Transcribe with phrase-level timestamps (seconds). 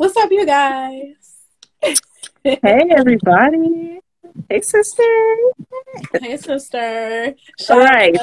[0.00, 1.12] What's up, you guys?
[2.42, 2.58] hey,
[2.90, 4.00] everybody.
[4.48, 5.02] Hey, sister.
[6.18, 7.34] Hey, sister.
[7.68, 8.16] All right.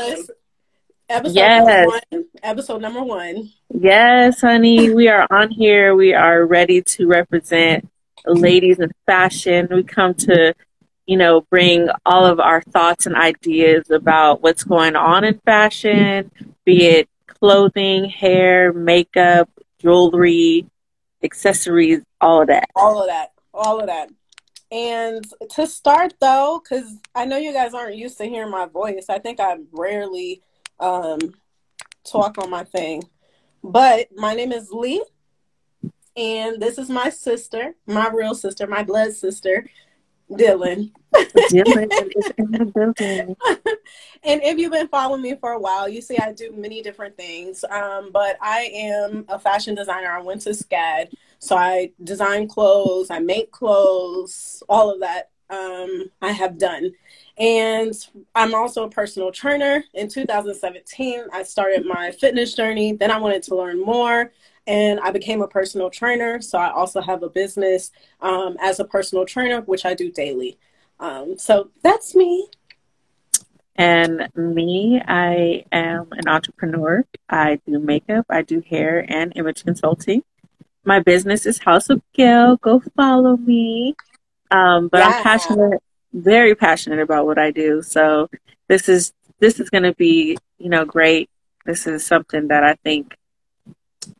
[1.08, 1.68] Episode yes.
[1.68, 2.26] number one.
[2.42, 3.52] Episode number one.
[3.70, 4.92] Yes, honey.
[4.92, 5.96] We are on here.
[5.96, 7.88] We are ready to represent
[8.26, 9.68] ladies in fashion.
[9.70, 10.56] We come to,
[11.06, 16.32] you know, bring all of our thoughts and ideas about what's going on in fashion,
[16.66, 19.48] be it clothing, hair, makeup,
[19.80, 20.66] jewelry,
[21.24, 22.70] accessories, all of that.
[22.76, 23.32] All of that.
[23.54, 24.10] All of that.
[24.72, 29.06] And to start though, because I know you guys aren't used to hearing my voice,
[29.10, 30.42] I think I rarely
[30.80, 31.20] um,
[32.04, 33.04] talk on my thing.
[33.64, 35.04] But my name is Lee,
[36.16, 39.70] and this is my sister, my real sister, my blood sister,
[40.32, 40.92] Dylan.
[41.14, 43.36] Dylan is in the building.
[44.24, 47.16] and if you've been following me for a while, you see I do many different
[47.16, 47.64] things.
[47.70, 50.12] Um, but I am a fashion designer.
[50.12, 51.14] I went to SCAD.
[51.40, 56.92] So I design clothes, I make clothes, all of that um, I have done.
[57.38, 57.94] And
[58.34, 59.84] I'm also a personal trainer.
[59.94, 62.94] In 2017, I started my fitness journey.
[62.94, 64.32] Then I wanted to learn more
[64.68, 66.42] and I became a personal trainer.
[66.42, 70.60] So I also have a business um, as a personal trainer, which I do daily.
[71.00, 72.48] Um, so that's me.
[73.76, 77.06] And me, I am an entrepreneur.
[77.30, 80.24] I do makeup, I do hair and image consulting.
[80.84, 82.58] My business is House of Gail.
[82.58, 83.96] Go follow me.
[84.52, 85.08] Um, but yeah.
[85.08, 87.82] I'm passionate, very passionate about what I do.
[87.82, 88.30] So
[88.68, 91.30] this is this is going to be, you know, great.
[91.66, 93.16] This is something that I think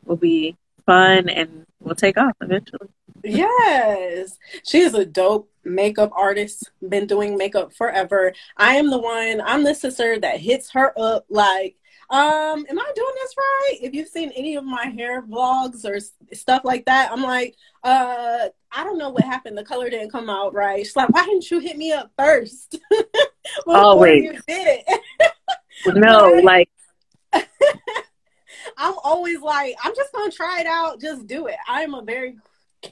[0.08, 0.56] will be
[0.86, 2.88] fun and will take off eventually.
[3.22, 4.38] Yes.
[4.64, 8.32] She is a dope makeup artist, been doing makeup forever.
[8.56, 11.76] I am the one, I'm the sister that hits her up like,
[12.10, 13.78] um, am I doing this right?
[13.82, 15.98] If you've seen any of my hair vlogs or
[16.34, 19.58] stuff like that, I'm like, uh, I don't know what happened.
[19.58, 20.84] The color didn't come out right.
[20.86, 22.78] She's like, why didn't you hit me up first?
[23.66, 24.24] oh, wait.
[24.24, 25.00] You did it.
[25.94, 26.70] no, like,
[28.76, 31.56] I'm always like, I'm just gonna try it out, just do it.
[31.66, 32.36] I'm a very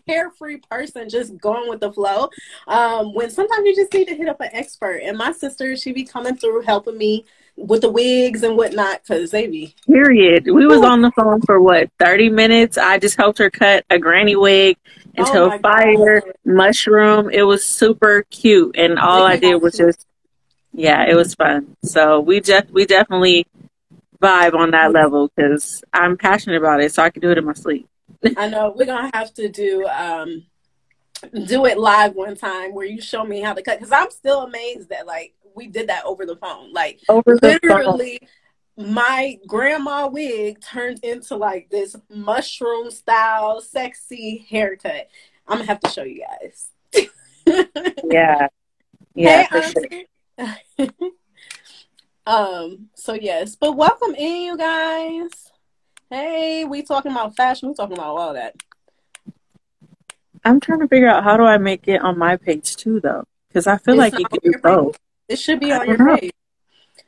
[0.09, 2.28] carefree person, just going with the flow.
[2.66, 5.92] Um, when sometimes you just need to hit up an expert, and my sister, she
[5.92, 7.25] be coming through helping me
[7.56, 10.47] with the wigs and whatnot because they be period.
[10.47, 12.76] We was on the phone for what thirty minutes.
[12.76, 14.76] I just helped her cut a granny wig
[15.15, 16.32] into oh a fire God.
[16.44, 17.31] mushroom.
[17.31, 20.06] It was super cute, and all I did was just
[20.75, 21.76] yeah, it was fun.
[21.82, 23.47] So we just we definitely
[24.22, 27.44] vibe on that level because I'm passionate about it, so I can do it in
[27.44, 27.88] my sleep.
[28.37, 30.44] I know we're gonna have to do um
[31.44, 34.43] do it live one time where you show me how to cut because I'm still
[34.43, 36.72] amazed that like we did that over the phone.
[36.72, 38.21] Like over literally
[38.77, 38.93] phone.
[38.93, 45.09] my grandma wig turned into like this mushroom style sexy haircut.
[45.48, 46.71] I'm gonna have to show you guys.
[48.04, 48.48] yeah.
[49.15, 49.71] Yeah.
[50.38, 50.54] Hey.
[52.26, 55.31] um, so yes, but welcome in you guys.
[56.10, 58.56] Hey, we talking about fashion, we talking about all that.
[60.44, 63.25] I'm trying to figure out how do I make it on my page too though.
[63.48, 64.98] Because I feel it's like you can do both.
[65.28, 66.16] It should be on your know.
[66.16, 66.32] page.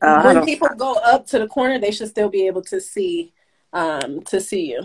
[0.01, 3.33] Uh, when people go up to the corner, they should still be able to see
[3.73, 4.83] um to see you.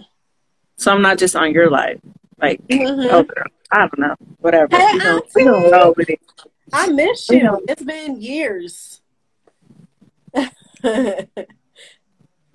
[0.77, 1.99] So I'm not just on your life.
[2.39, 3.15] Like mm-hmm.
[3.15, 3.25] oh
[3.71, 4.15] I don't know.
[4.39, 4.75] Whatever.
[4.75, 5.95] Hey, don't, we don't know
[6.71, 7.63] I miss you.
[7.67, 9.01] It's been years.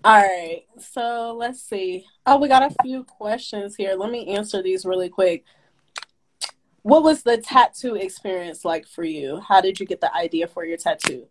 [0.04, 0.62] All right.
[0.78, 2.04] So let's see.
[2.24, 3.94] Oh, we got a few questions here.
[3.94, 5.44] Let me answer these really quick.
[6.82, 9.40] What was the tattoo experience like for you?
[9.40, 11.26] How did you get the idea for your tattoo?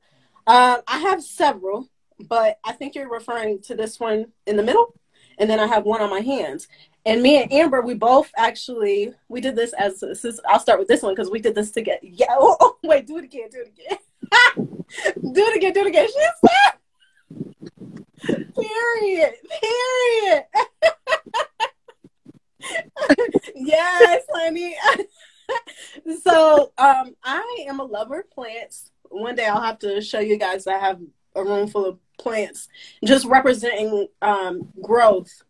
[0.46, 4.94] Um, I have several, but I think you're referring to this one in the middle,
[5.38, 6.68] and then I have one on my hands.
[7.06, 10.04] And me and Amber, we both actually we did this as
[10.48, 12.00] I'll start with this one because we did this together.
[12.04, 12.28] Yeah.
[12.32, 13.50] Oh, oh, wait, do it again.
[13.50, 14.68] Do it again.
[15.16, 15.74] do it again.
[15.74, 16.08] Do it again.
[16.08, 16.74] She said.
[18.56, 19.34] Period.
[19.62, 20.44] Period.
[23.56, 24.76] yes, honey.
[26.24, 28.92] so um, I am a lover of plants.
[29.10, 31.00] One day I'll have to show you guys I have
[31.36, 32.68] a room full of plants,
[33.06, 35.44] just representing um, growth,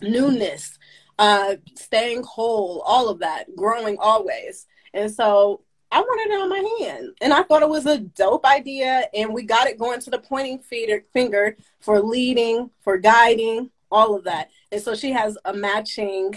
[0.00, 0.78] newness,
[1.18, 4.66] uh, staying whole, all of that, growing always.
[4.92, 8.44] And so I wanted it on my hand, and I thought it was a dope
[8.44, 9.04] idea.
[9.14, 14.16] And we got it going to the pointing feeder, finger for leading, for guiding, all
[14.16, 14.50] of that.
[14.72, 16.34] And so she has a matching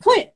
[0.00, 0.30] plant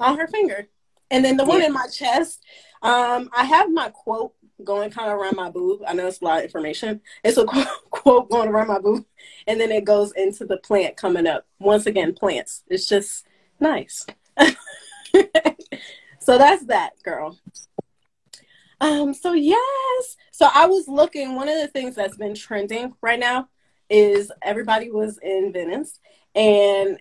[0.00, 0.68] on her finger.
[1.10, 2.44] And then the one in my chest,
[2.82, 4.32] um, I have my quote
[4.64, 5.82] going kind of around my boob.
[5.86, 7.00] I know it's a lot of information.
[7.24, 7.46] It's a
[7.90, 9.04] quote going around my boob,
[9.46, 11.46] and then it goes into the plant coming up.
[11.58, 12.64] Once again, plants.
[12.68, 13.24] It's just
[13.62, 14.04] Nice.
[16.22, 17.38] so that's that, girl.
[18.80, 20.16] Um, so yes.
[20.32, 23.48] So I was looking, one of the things that's been trending right now
[23.88, 26.00] is everybody was in Venice
[26.34, 27.00] and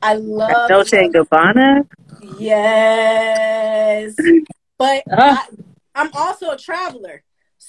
[0.00, 1.88] I love Dolce and Gabbana.
[2.38, 4.14] Yes.
[4.76, 5.46] But I,
[5.94, 7.22] I'm also a traveler.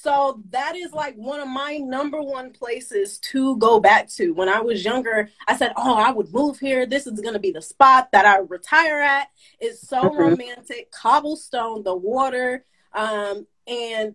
[0.05, 4.35] So that is like one of my number one places to go back to.
[4.35, 6.85] When I was younger, I said, "Oh, I would move here.
[6.85, 9.29] This is going to be the spot that I retire at."
[9.59, 10.15] It's so mm-hmm.
[10.15, 14.13] romantic, cobblestone, the water, um, and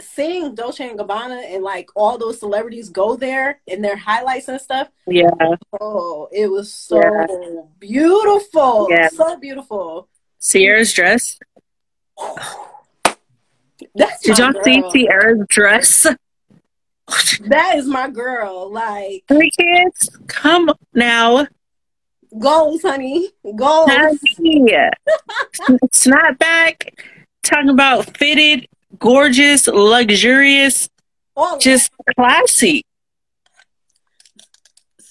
[0.00, 4.58] seeing Dolce and Gabbana and like all those celebrities go there in their highlights and
[4.58, 4.88] stuff.
[5.06, 5.28] Yeah.
[5.78, 7.26] Oh, it was so yeah.
[7.78, 8.86] beautiful.
[8.88, 9.08] Yeah.
[9.08, 10.08] So beautiful.
[10.40, 11.38] Ciara's dress.
[13.94, 16.06] That's Did y'all see Ciara's dress?
[17.40, 18.70] that is my girl.
[18.70, 21.46] Like three kids, come now.
[22.38, 23.30] Goals, honey.
[23.56, 23.88] Goals.
[25.90, 26.98] Snapback.
[27.42, 28.68] Talking about fitted,
[28.98, 30.90] gorgeous, luxurious,
[31.34, 32.14] All just that.
[32.16, 32.84] classy.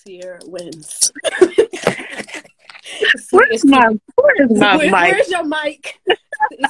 [0.06, 1.12] Ciara wins.
[3.32, 5.12] where's my where's my Where, mic?
[5.12, 6.00] Where's your mic?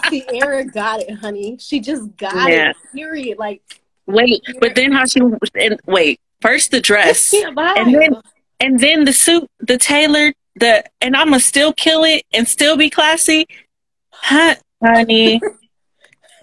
[0.09, 1.57] Ciara got it, honey.
[1.59, 2.71] She just got yeah.
[2.71, 2.77] it.
[2.93, 3.37] Period.
[3.37, 3.61] Like
[4.05, 8.15] wait, but then how she and wait first the dress and then
[8.59, 12.89] and then the suit, the tailored, the and I'ma still kill it and still be
[12.89, 13.45] classy,
[14.11, 15.39] huh, honey.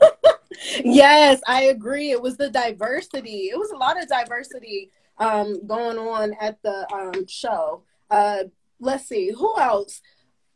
[0.85, 2.11] yes, I agree.
[2.11, 3.49] It was the diversity.
[3.51, 7.83] It was a lot of diversity um, going on at the um, show.
[8.11, 8.45] Uh,
[8.81, 10.01] let's see, who else?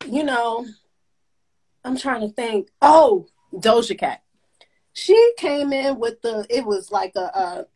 [0.06, 0.66] You know,
[1.84, 2.68] I'm trying to think.
[2.82, 4.22] Oh, Doja Cat.
[4.92, 6.46] She came in with the.
[6.50, 7.66] It was like a,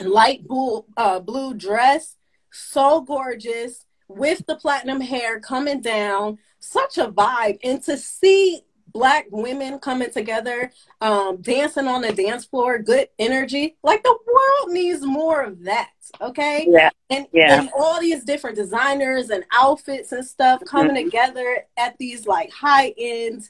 [0.00, 2.16] a light blue uh, blue dress,
[2.50, 6.38] so gorgeous with the platinum hair coming down.
[6.58, 12.44] Such a vibe, and to see black women coming together, um, dancing on the dance
[12.44, 13.76] floor, good energy.
[13.82, 15.90] Like the world needs more of that.
[16.20, 16.66] Okay.
[16.68, 16.90] Yeah.
[17.08, 17.60] And, yeah.
[17.60, 21.04] and all these different designers and outfits and stuff coming mm-hmm.
[21.04, 23.48] together at these like high end.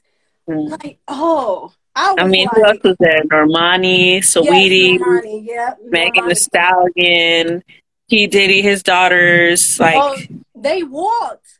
[0.48, 0.72] Mm-hmm.
[0.72, 3.22] Like, oh, I, I mean, like, who else was there?
[3.24, 7.62] Normani, Saweetie, yes, Normani, yep, Megan Thee Stallion,
[8.08, 8.26] P.
[8.26, 9.78] Diddy, his daughters.
[9.78, 10.16] Like, oh,
[10.54, 11.59] they walked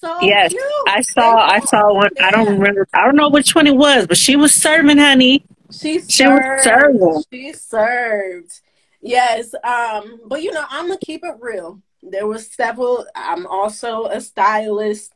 [0.00, 0.62] so yes, cute.
[0.88, 1.36] I saw.
[1.36, 2.10] I saw one.
[2.20, 2.86] I don't remember.
[2.92, 5.44] I don't know which one it was, but she was serving, honey.
[5.70, 6.12] She served.
[6.12, 7.22] She was serving.
[7.32, 8.60] She served.
[9.00, 9.54] Yes.
[9.64, 10.20] Um.
[10.26, 11.80] But you know, I'm gonna keep it real.
[12.02, 13.06] There was several.
[13.14, 15.12] I'm also a stylist.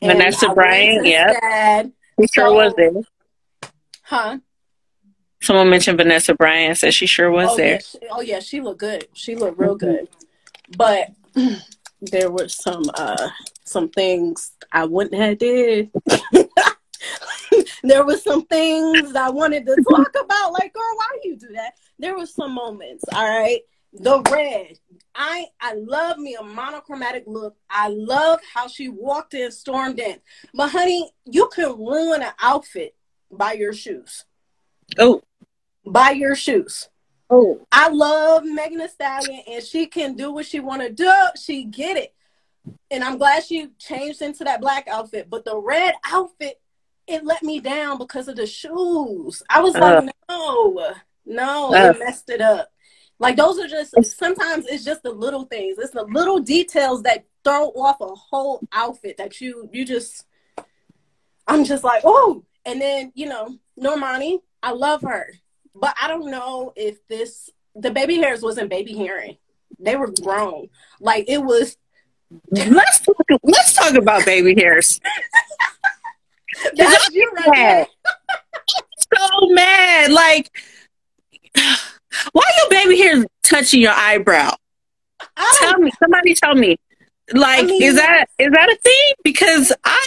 [0.00, 1.06] Vanessa Bryant.
[1.06, 1.84] Yeah.
[2.20, 2.92] She sure so, was there.
[4.02, 4.38] Huh.
[5.40, 6.78] Someone mentioned Vanessa Bryant.
[6.78, 7.72] Said she sure was oh, there.
[7.72, 9.08] Yeah, she, oh yeah, she looked good.
[9.12, 9.86] She looked real mm-hmm.
[9.86, 10.08] good.
[10.76, 11.10] But
[12.00, 13.28] there were some uh
[13.64, 15.90] some things I wouldn't have did.
[17.82, 20.52] there were some things I wanted to talk about.
[20.52, 21.74] Like, girl, why you do that?
[21.98, 23.04] There were some moments.
[23.12, 23.60] All right,
[23.92, 24.78] the red.
[25.14, 27.56] I I love me a monochromatic look.
[27.68, 30.18] I love how she walked in, stormed in.
[30.54, 32.94] But honey, you can ruin an outfit
[33.30, 34.24] by your shoes.
[34.98, 35.22] Oh,
[35.86, 36.88] by your shoes.
[37.30, 41.12] Oh, I love Megan Thee Stallion, and she can do what she want to do.
[41.40, 42.14] She get it,
[42.90, 45.28] and I'm glad she changed into that black outfit.
[45.30, 46.60] But the red outfit,
[47.06, 49.42] it let me down because of the shoes.
[49.50, 50.94] I was uh, like, no,
[51.26, 52.68] no, uh, it messed it up.
[53.18, 55.78] Like those are just sometimes it's just the little things.
[55.78, 60.26] It's the little details that throw off a whole outfit that you you just.
[61.46, 65.32] I'm just like, oh, and then you know Normani, I love her
[65.74, 69.38] but I don't know if this the baby hairs wasn't baby hairing.
[69.78, 70.68] They were grown.
[71.00, 71.76] Like it was
[72.50, 75.00] Let's talk, let's talk about baby hairs.
[76.76, 77.86] That's you right mad.
[79.14, 80.12] so mad.
[80.12, 80.50] Like
[82.32, 84.54] why your baby hair touching your eyebrow?
[85.36, 85.56] Ah.
[85.60, 86.76] Tell me, somebody tell me.
[87.32, 89.12] Like, I mean, is that is that a thing?
[89.22, 90.06] Because I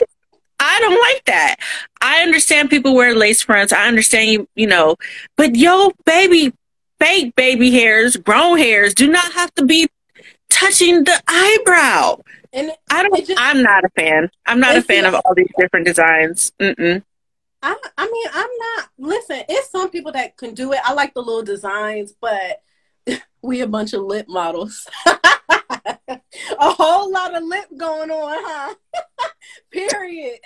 [0.60, 1.56] I don't like that.
[2.02, 3.74] I understand people wear lace fronts.
[3.74, 4.96] I understand you, you know,
[5.38, 6.54] but yo, baby,
[7.00, 9.88] fake baby hairs, grown hairs do not have to be
[10.56, 12.22] touching the eyebrow.
[12.54, 13.26] And I don't.
[13.26, 14.30] Just, I'm not a fan.
[14.46, 16.54] I'm not a fan of all these different designs.
[16.60, 17.04] Mm-mm.
[17.62, 18.90] I, I mean, I'm not.
[18.98, 20.80] Listen, it's some people that can do it.
[20.84, 22.62] I like the little designs, but
[23.42, 24.88] we a bunch of lip models.
[25.06, 26.20] a
[26.60, 28.76] whole lot of lip going on, huh?
[29.72, 30.40] Period.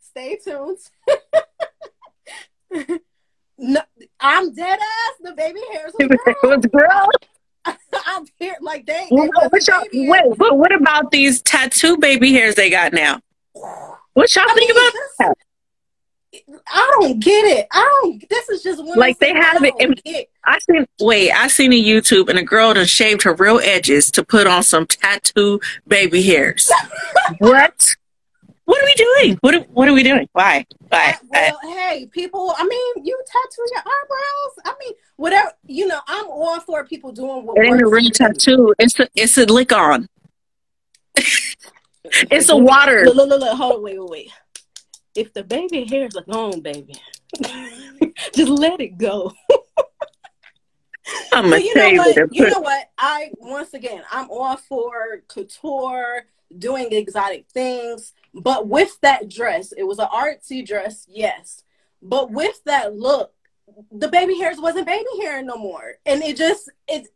[0.00, 0.78] Stay tuned.
[3.58, 3.80] no,
[4.20, 5.14] I'm dead ass.
[5.22, 7.10] The baby hairs was girl.
[8.06, 9.08] I'm here like they.
[9.10, 9.28] Well,
[9.92, 13.20] wait, but what about these tattoo baby hairs they got now?
[14.14, 15.34] What y'all I think mean, about that?
[16.66, 17.66] I don't get it.
[17.72, 18.28] I don't.
[18.28, 20.28] This is just one Like, they have it get.
[20.44, 24.10] I seen wait, I seen a YouTube and a girl done shaved her real edges
[24.12, 26.70] to put on some tattoo baby hairs.
[27.38, 27.96] what?
[28.68, 29.38] What are we doing?
[29.40, 30.28] What are, what are we doing?
[30.34, 30.66] Why?
[30.90, 31.12] Why?
[31.12, 32.54] Uh, I- well, hey, people.
[32.54, 34.54] I mean, you tattoo your eyebrows.
[34.66, 35.52] I mean, whatever.
[35.66, 38.74] You know, I'm all for people doing what it ain't a real tattoo.
[38.78, 40.06] It's a it's a lick on.
[41.16, 43.04] it's a water.
[43.06, 43.56] Look, look, look, look.
[43.56, 44.32] Hold on, wait, wait, wait.
[45.14, 46.94] If the baby hairs are gone, baby,
[48.34, 49.32] just let it go.
[51.32, 52.16] I'm But you know what?
[52.32, 52.90] You know what?
[52.98, 56.26] I once again, I'm all for couture,
[56.58, 61.62] doing exotic things, but with that dress, it was an artsy dress, yes,
[62.02, 63.32] but with that look,
[63.92, 67.08] the baby hairs wasn't baby hair no more, and it just it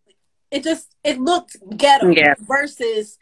[0.50, 2.34] it just it looked ghetto Yeah.
[2.40, 3.18] versus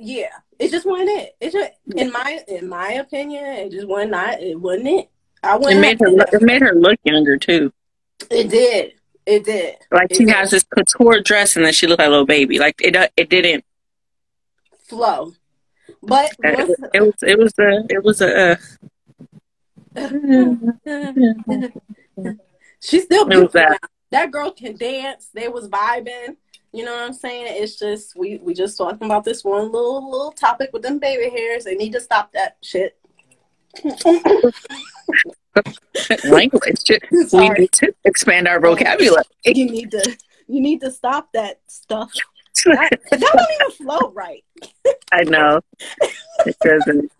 [0.00, 1.36] yeah, it just wasn't it.
[1.40, 5.10] It just in my in my opinion, it just wasn't not it wasn't it.
[5.42, 7.72] I it wouldn't made her look, it made her look younger too.
[8.30, 8.94] it did.
[9.26, 9.76] It did.
[9.92, 12.58] Like she It has this couture dress and then she looked like a little baby.
[12.58, 13.64] Like it it didn't
[14.88, 15.32] flow.
[16.02, 18.56] But it, it was it was a it was a uh,
[22.80, 23.60] she's still beautiful.
[23.60, 23.80] that.
[24.10, 25.28] That girl can dance.
[25.34, 26.36] They was vibing.
[26.72, 27.46] You know what I'm saying?
[27.48, 31.28] It's just we we just talking about this one little little topic with them baby
[31.30, 31.64] hairs.
[31.64, 32.96] They need to stop that shit.
[36.24, 36.84] language.
[37.32, 39.24] We need to expand our vocabulary.
[39.44, 42.12] You need to you need to stop that stuff.
[42.64, 44.44] That, that don't even flow right.
[45.12, 45.60] I know.
[46.46, 47.12] It doesn't.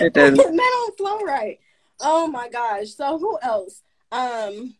[0.00, 0.36] It doesn't.
[0.36, 1.58] that don't flow right.
[2.00, 2.90] Oh my gosh.
[2.94, 3.82] So who else?
[4.10, 4.74] Um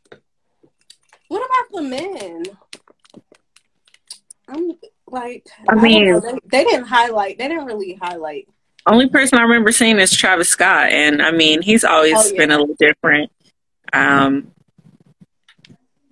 [1.28, 2.44] what about the men?
[4.48, 4.72] I'm
[5.06, 6.20] like I mean- know.
[6.20, 8.48] they, they didn't highlight they didn't really highlight.
[8.86, 12.36] Only person I remember seeing is Travis Scott, and I mean he's always Oh, yeah.
[12.38, 13.30] been a little different.
[13.92, 14.52] Um,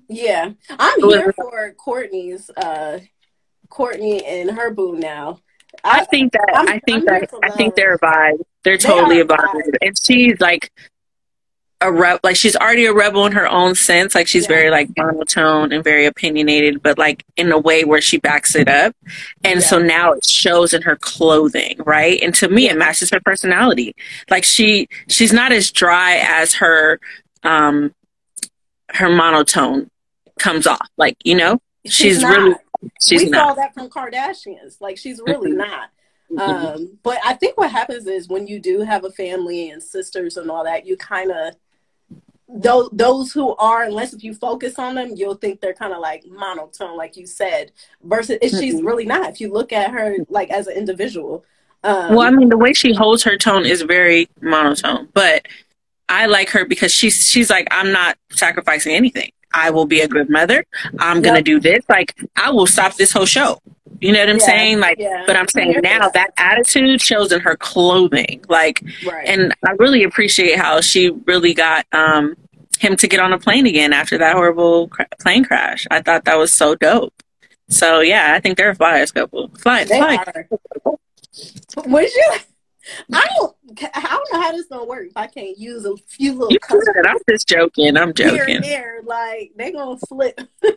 [0.08, 0.52] Yeah.
[0.78, 3.00] I'm here for Kourtney's uh
[3.70, 5.38] Kourtney and her boo now.
[5.84, 8.42] I think that I'm- i think I'm that I think they're a vibe.
[8.64, 9.76] They're totally are a vibe, vibe.
[9.80, 10.70] and she's like
[11.80, 12.20] a rep.
[12.22, 14.14] Like she's already a rebel in her own sense.
[14.14, 14.48] Like she's Yeah.
[14.56, 18.68] very like monotone and very opinionated, but like in a way where she backs it
[18.68, 18.94] up.
[19.44, 22.20] And so now it shows in her clothing, right?
[22.20, 23.94] And to me, it matches her personality.
[24.28, 27.00] Like she she's not as dry as her
[27.44, 27.94] um
[28.90, 29.88] her monotone
[30.38, 30.86] comes off.
[30.98, 32.36] Like you know, she's, not.
[32.36, 32.54] really
[33.00, 33.48] she's we not.
[33.48, 34.80] saw that from Kardashians.
[34.80, 35.90] Like she's really not.
[36.38, 40.36] Um, but I think what happens is when you do have a family and sisters
[40.36, 41.56] and all that, you kind of
[42.48, 46.00] those those who are, unless if you focus on them, you'll think they're kind of
[46.00, 47.72] like monotone, like you said.
[48.02, 49.30] Versus, if she's really not.
[49.30, 51.44] If you look at her like as an individual,
[51.82, 55.46] um, Well, I mean, the way she holds her tone is very monotone, but
[56.08, 59.30] I like her because she's she's like, I'm not sacrificing anything.
[59.52, 60.64] I will be a good mother.
[60.98, 61.44] I'm gonna Yep.
[61.44, 61.84] do this.
[61.88, 63.60] Like, I will stop this whole show.
[64.00, 64.80] You know what I'm Yeah, saying?
[64.80, 65.24] Like, yeah.
[65.26, 68.42] but I'm saying now that attitude shows in her clothing.
[68.48, 69.26] Like, right.
[69.28, 72.34] and I really appreciate how she really got um
[72.78, 75.86] him to get on a plane again after that horrible cra- plane crash.
[75.90, 77.12] I thought that was so dope.
[77.68, 79.50] So yeah, I think they're a flyers couple.
[79.58, 80.16] Fly, they fly.
[80.26, 80.46] are.
[81.86, 82.32] Was you?
[83.12, 83.56] I don't.
[83.94, 86.58] I don't know how this gonna work if I can't use a few little You
[86.60, 87.06] could.
[87.06, 87.96] I'm just joking.
[87.96, 88.56] I'm here joking.
[88.56, 89.00] and there.
[89.04, 90.40] Like they gonna slip.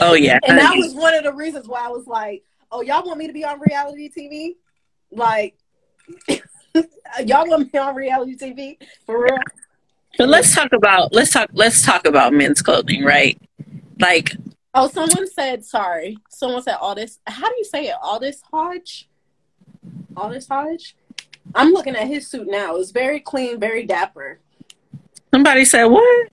[0.00, 0.38] Oh yeah.
[0.46, 3.28] And that was one of the reasons why I was like, "Oh, y'all want me
[3.28, 4.56] to be on reality TV?
[5.12, 5.56] Like,
[7.24, 8.76] y'all want me on reality TV
[9.06, 9.38] for real?"
[10.18, 13.40] But let's talk about let's talk let's talk about men's clothing, right?
[14.00, 14.36] Like
[14.74, 16.18] Oh, someone said sorry.
[16.28, 17.20] Someone said all this.
[17.26, 17.94] How do you say it?
[18.02, 19.08] All this Hodge.
[20.16, 20.96] All this Hodge.
[21.54, 22.76] I'm looking at his suit now.
[22.76, 24.38] It's very clean, very dapper.
[25.32, 26.28] somebody said what?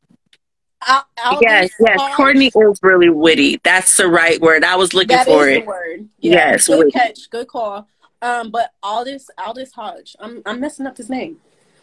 [0.87, 1.99] Al- Aldis yes, yes.
[1.99, 2.13] Hodge?
[2.15, 3.59] Courtney is really witty.
[3.63, 4.63] That's the right word.
[4.63, 5.59] I was looking That for is it.
[5.61, 6.09] the word.
[6.19, 6.91] Yes, Good witty.
[6.91, 7.29] catch.
[7.29, 7.87] Good call.
[8.21, 10.15] Um, but Aldis Aldis Hodge.
[10.19, 11.37] I'm I'm messing up his name.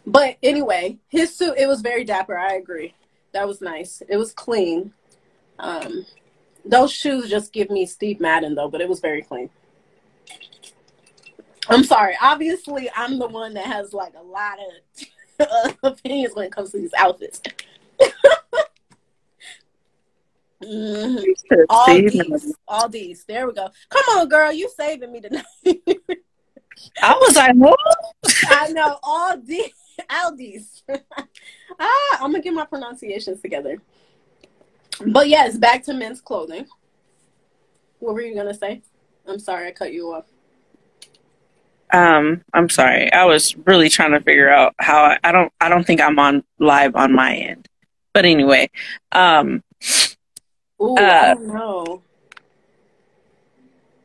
[0.07, 2.37] But anyway, his suit it was very dapper.
[2.38, 2.95] I agree.
[3.33, 4.02] That was nice.
[4.09, 4.93] It was clean.
[5.59, 6.05] Um,
[6.64, 9.50] those shoes just give me Steve Madden though, but it was very clean.
[11.73, 12.14] I'm sorry.
[12.21, 14.59] Obviously, I'm the one that has like a lot
[15.41, 17.41] of opinions when it comes to these outfits.
[20.62, 21.25] Mhm.
[21.69, 23.25] All these, all these.
[23.25, 23.69] There we go.
[23.88, 25.45] Come on, girl, you saving me tonight.
[27.02, 27.79] I was like, what?
[28.49, 29.73] I know all these,
[30.09, 30.83] Aldi's.
[30.88, 33.79] ah, I'm gonna get my pronunciations together.
[35.07, 36.67] But yes, back to men's clothing.
[37.99, 38.83] What were you gonna say?
[39.26, 40.26] I'm sorry, I cut you off.
[41.93, 43.13] Um, I'm sorry.
[43.13, 46.19] I was really trying to figure out how I, I don't I don't think I'm
[46.19, 47.69] on live on my end.
[48.15, 48.71] But anyway,
[49.13, 49.63] um
[50.81, 52.03] Ooh, Uh, I don't know.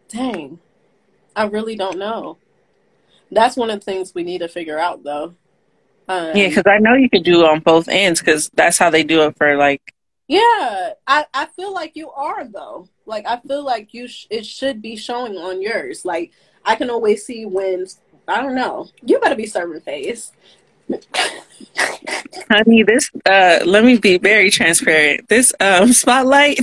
[0.09, 0.59] Dang.
[1.35, 2.37] I really don't know.
[3.31, 5.35] That's one of the things we need to figure out though.
[6.09, 8.89] Um, yeah, cuz I know you could do it on both ends cuz that's how
[8.89, 9.81] they do it for like
[10.27, 12.89] Yeah, I, I feel like you are though.
[13.05, 16.05] Like I feel like you sh- it should be showing on yours.
[16.05, 16.31] Like
[16.67, 17.87] I can always see when
[18.27, 18.89] I don't know.
[19.01, 20.31] You better be serving face.
[22.49, 25.27] honey this uh let me be very transparent.
[25.27, 26.59] This um spotlight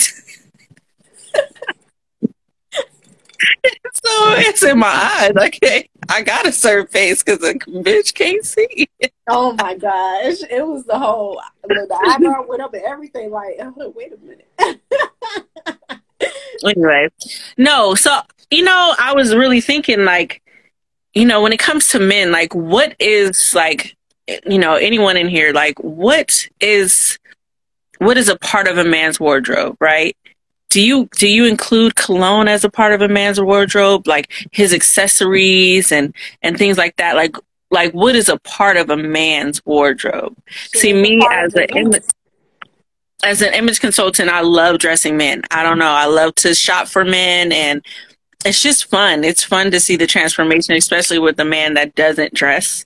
[4.05, 5.33] So it's in my eyes.
[5.37, 8.89] Okay, I gotta serve face because the bitch can't see.
[9.29, 13.31] Oh my gosh, it was the whole the, the eyebrow went up and everything.
[13.31, 14.49] Like, oh, wait a minute.
[16.65, 17.09] Anyway,
[17.59, 17.95] no.
[17.95, 18.21] So
[18.51, 20.43] you know, I was really thinking like,
[21.15, 23.97] you know, when it comes to men, like, what is like,
[24.47, 27.19] you know, anyone in here, like, what is
[27.99, 30.17] what is a part of a man's wardrobe, right?
[30.71, 34.75] Do you do you include cologne as a part of a man's wardrobe, like his
[34.75, 37.15] accessories and and things like that?
[37.15, 37.37] Like
[37.71, 40.37] like what is a part of a man's wardrobe?
[40.73, 42.05] See me as an image
[43.25, 45.43] as an image consultant, I love dressing men.
[45.51, 45.91] I don't know.
[45.91, 47.85] I love to shop for men and
[48.45, 49.25] it's just fun.
[49.25, 52.85] It's fun to see the transformation, especially with a man that doesn't dress.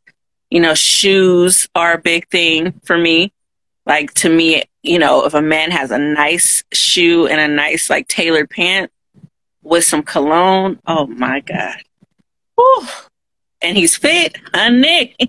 [0.51, 3.33] You know, shoes are a big thing for me.
[3.85, 7.91] Like to me, you know, if a man has a nice shoe and a nice
[7.91, 8.91] like tailored pant
[9.63, 11.77] with some cologne, oh my God.
[12.57, 12.87] Whew.
[13.61, 15.17] And he's fit, honey.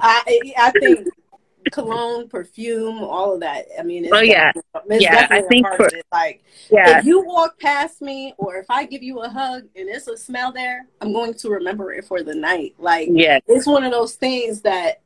[0.00, 1.08] I I think
[1.70, 3.66] cologne, perfume, all of that.
[3.78, 4.52] I mean, it's Oh, yeah.
[4.54, 6.98] it's Yeah, I think for- Like Yeah.
[6.98, 10.16] if you walk past me, or if I give you a hug and it's a
[10.16, 12.74] smell there, I'm going to remember it for the night.
[12.78, 13.38] Like Yeah.
[13.46, 15.00] it's one of those things that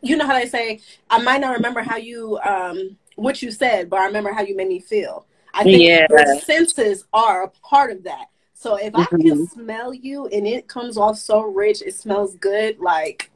[0.00, 3.90] you know how they say I might not remember how you um what you said,
[3.90, 5.26] but I remember how you made me feel.
[5.54, 6.06] I think Yeah.
[6.08, 8.26] your senses are a part of that.
[8.54, 9.50] So if I can Mhm.
[9.50, 13.30] smell you and it comes off so rich, it smells good, like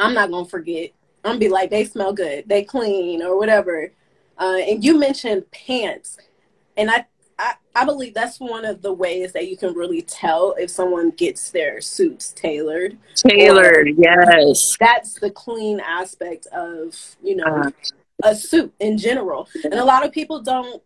[0.00, 0.90] I'm not gonna forget.
[1.24, 3.92] I'm gonna be like, they smell good, they clean or whatever.
[4.38, 6.16] Uh, and you mentioned pants,
[6.76, 7.06] and I,
[7.38, 11.10] I I believe that's one of the ways that you can really tell if someone
[11.10, 12.96] gets their suits tailored.
[13.14, 14.76] Tailored, yes.
[14.80, 17.70] That's the clean aspect of you know Uh,
[18.22, 20.82] a suit in general, and a lot of people don't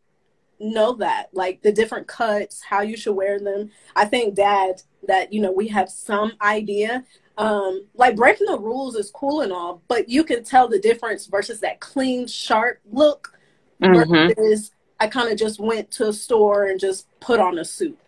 [0.60, 3.70] know that like the different cuts, how you should wear them.
[3.96, 7.04] I think that that you know we have some idea.
[7.36, 11.26] Um, like breaking the rules is cool and all, but you can tell the difference
[11.26, 13.36] versus that clean, sharp look
[13.82, 14.34] mhm.
[14.36, 14.70] versus
[15.00, 17.98] I kind of just went to a store and just put on a suit.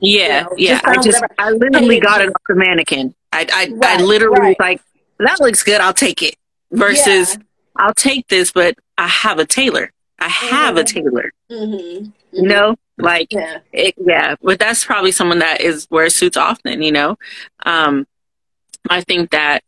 [0.00, 0.72] Yeah, know, yeah.
[0.72, 1.34] just I just, whatever.
[1.38, 3.14] I literally got it off the mannequin.
[3.32, 4.48] I, I, I literally right.
[4.48, 4.82] was like,
[5.20, 5.80] that looks good.
[5.80, 6.34] I'll take it.
[6.72, 7.38] Versus,
[7.76, 9.92] I'll take this, but I have a tailor.
[10.18, 10.86] I have a Mhm.
[10.86, 11.32] tailor.
[11.50, 12.10] Mm-hmm.
[12.32, 13.58] You know, like Yeah.
[13.72, 14.34] it, yeah.
[14.42, 16.82] But that's probably someone that is wears suits often.
[16.82, 17.18] You know,
[17.64, 18.06] um,
[18.88, 19.62] I think that,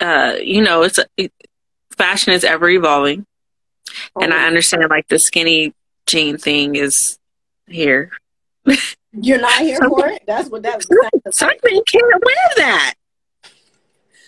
[0.00, 1.32] uh, you know, it's it,
[1.96, 3.26] fashion is ever evolving,
[4.20, 5.74] and I understand like the skinny
[6.06, 7.18] jean thing is
[7.66, 8.10] here.
[9.12, 10.22] You're not here for it.
[10.26, 10.86] That's what that's.
[11.32, 12.94] Some men can't wear that.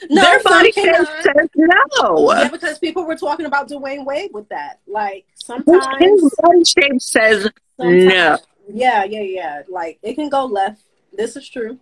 [0.08, 1.08] No, Their some body says
[1.56, 2.32] no.
[2.32, 4.80] Yeah, because people were talking about Dwyane Wade with that.
[4.86, 8.38] Like His sometimes, body shape says sometimes no.
[8.72, 9.62] Yeah, yeah, yeah.
[9.68, 10.82] Like it can go left.
[11.12, 11.78] This is true.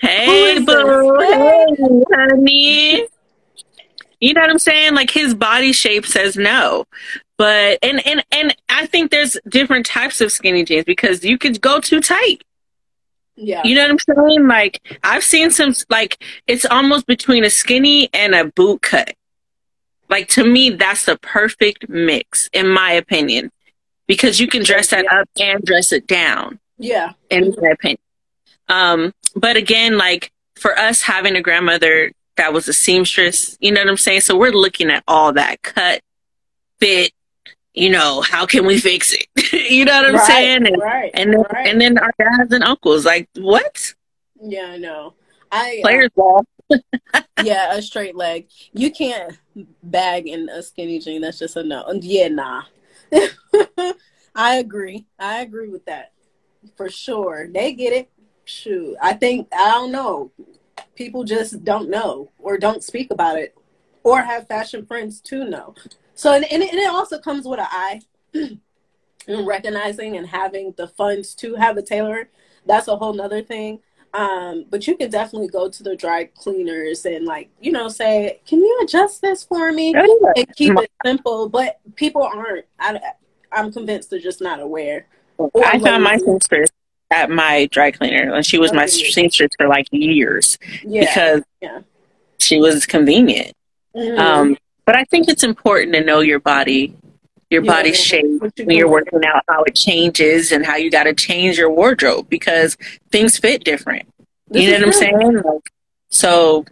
[0.00, 1.16] Hey, boo.
[1.20, 1.66] Hey,
[2.14, 3.06] honey.
[4.20, 4.94] You know what I'm saying?
[4.94, 6.86] Like his body shape says no.
[7.36, 11.60] But and and and I think there's different types of skinny jeans because you could
[11.60, 12.42] go too tight.
[13.36, 13.62] Yeah.
[13.64, 14.48] You know what I'm saying?
[14.48, 19.14] Like I've seen some like it's almost between a skinny and a boot cut.
[20.10, 23.52] Like to me that's the perfect mix in my opinion.
[24.08, 27.12] Because you can dress that up and dress it down Yeah.
[27.30, 27.98] in my opinion.
[28.68, 33.80] Um, but again, like for us having a grandmother that was a seamstress, you know
[33.80, 34.22] what I'm saying?
[34.22, 36.00] So we're looking at all that cut,
[36.80, 37.12] fit,
[37.74, 39.52] you know, how can we fix it?
[39.70, 40.66] you know what I'm right, saying?
[40.66, 41.10] And, right.
[41.14, 41.66] and then right.
[41.66, 43.94] and then our dads and uncles, like, what?
[44.40, 45.14] yeah, I know.
[45.50, 46.44] I uh, Players ball.
[47.42, 48.48] yeah, a straight leg.
[48.72, 49.38] You can't
[49.82, 51.22] bag in a skinny jean.
[51.22, 51.84] That's just a no.
[51.84, 52.62] And Yeah, nah.
[54.34, 55.06] I agree.
[55.18, 56.12] I agree with that
[56.76, 57.48] for sure.
[57.52, 58.10] They get it.
[58.48, 60.30] Shoot, I think I don't know.
[60.94, 63.56] People just don't know or don't speak about it,
[64.02, 65.74] or have fashion friends to know.
[66.14, 68.00] So and, and, it, and it also comes with an eye.
[69.28, 72.30] and recognizing and having the funds to have a tailor,
[72.66, 73.80] that's a whole nother thing.
[74.14, 78.40] Um, but you can definitely go to the dry cleaners and like, you know, say,
[78.46, 79.94] can you adjust this for me?
[79.94, 81.48] And keep it simple.
[81.50, 82.98] But people aren't, I,
[83.52, 85.06] I'm convinced they're just not aware.
[85.62, 86.67] I found my seamstress
[87.10, 91.00] at my dry cleaner and she was my seamstress for like years yeah.
[91.00, 91.80] because yeah.
[92.38, 93.52] she was convenient.
[93.94, 94.18] Mm-hmm.
[94.18, 96.94] Um, but I think it's important to know your body
[97.50, 101.04] your yeah, body shape when you're working out, how it changes and how you got
[101.04, 102.76] to change your wardrobe because
[103.10, 104.06] things fit different.
[104.48, 105.36] This you know what I'm saying?
[105.36, 105.72] Like,
[106.10, 106.66] so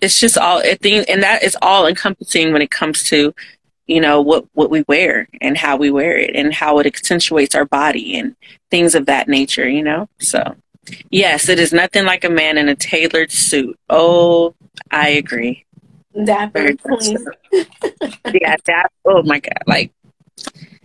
[0.00, 3.34] it's just all thing, and that is all encompassing when it comes to
[3.86, 7.54] you know what what we wear and how we wear it and how it accentuates
[7.54, 8.36] our body and
[8.70, 9.68] things of that nature.
[9.68, 10.56] You know, so
[11.10, 13.78] yes, it is nothing like a man in a tailored suit.
[13.88, 14.54] Oh,
[14.90, 15.64] I agree.
[16.76, 17.18] Clean.
[17.52, 18.88] yeah, that.
[19.04, 19.62] Oh my god!
[19.66, 19.92] Like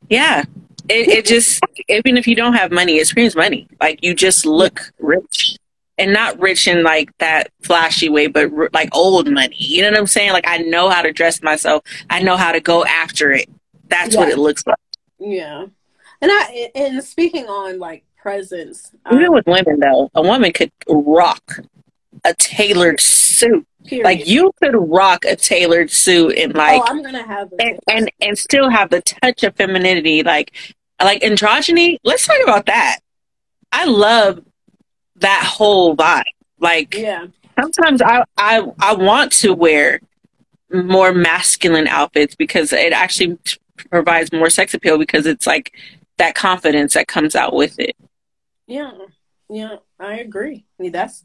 [0.09, 0.43] yeah.
[0.89, 3.67] It, it just, even if you don't have money, it screams money.
[3.81, 5.57] Like you just look rich
[5.97, 9.55] and not rich in like that flashy way, but r- like old money.
[9.57, 10.31] You know what I'm saying?
[10.31, 11.83] Like I know how to dress myself.
[12.09, 13.49] I know how to go after it.
[13.87, 14.21] That's yeah.
[14.21, 14.77] what it looks like.
[15.19, 15.65] Yeah.
[16.21, 20.71] And I, and speaking on like presence, even um, with women though, a woman could
[20.87, 21.59] rock
[22.25, 24.03] a tailored suit Period.
[24.03, 28.11] Like you could rock a tailored suit and like oh, I'm gonna have and, and
[28.19, 30.51] and still have the touch of femininity, like
[31.01, 31.97] like androgyny.
[32.03, 32.99] Let's talk about that.
[33.71, 34.41] I love
[35.17, 36.23] that whole vibe.
[36.59, 37.27] Like yeah.
[37.59, 39.99] sometimes I I I want to wear
[40.71, 43.37] more masculine outfits because it actually
[43.89, 45.73] provides more sex appeal because it's like
[46.17, 47.95] that confidence that comes out with it.
[48.65, 48.91] Yeah,
[49.49, 50.65] yeah, I agree.
[50.79, 51.23] I mean, that's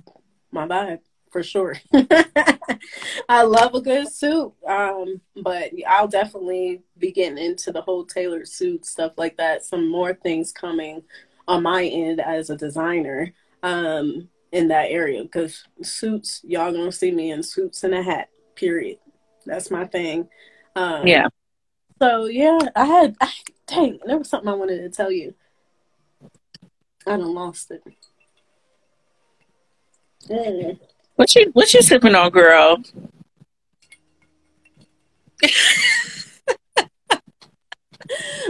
[0.50, 1.00] my vibe
[1.32, 1.76] for sure.
[3.28, 8.48] I love a good suit, um, but I'll definitely be getting into the whole tailored
[8.48, 9.64] suit stuff like that.
[9.64, 11.02] Some more things coming
[11.48, 17.10] on my end as a designer um, in that area because suits, y'all gonna see
[17.10, 18.28] me in suits and a hat.
[18.54, 18.98] Period.
[19.46, 20.28] That's my thing.
[20.76, 21.28] Um, yeah.
[22.00, 23.16] So yeah, I had.
[23.20, 23.30] I,
[23.66, 25.34] dang, there was something I wanted to tell you.
[27.06, 27.82] I don't lost it.
[30.28, 30.78] Mm.
[31.16, 32.82] What you what you sipping on, girl?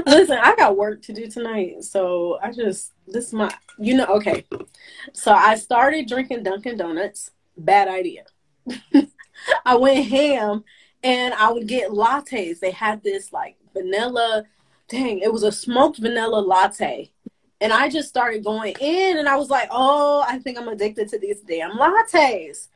[0.06, 4.06] Listen, I got work to do tonight, so I just this is my you know
[4.06, 4.44] okay.
[5.12, 7.30] So I started drinking Dunkin' Donuts.
[7.56, 8.24] Bad idea.
[9.64, 10.64] I went ham
[11.02, 12.60] and I would get lattes.
[12.60, 14.44] They had this like vanilla,
[14.88, 17.12] dang, it was a smoked vanilla latte.
[17.60, 21.08] And I just started going in and I was like, oh, I think I'm addicted
[21.10, 22.68] to these damn lattes.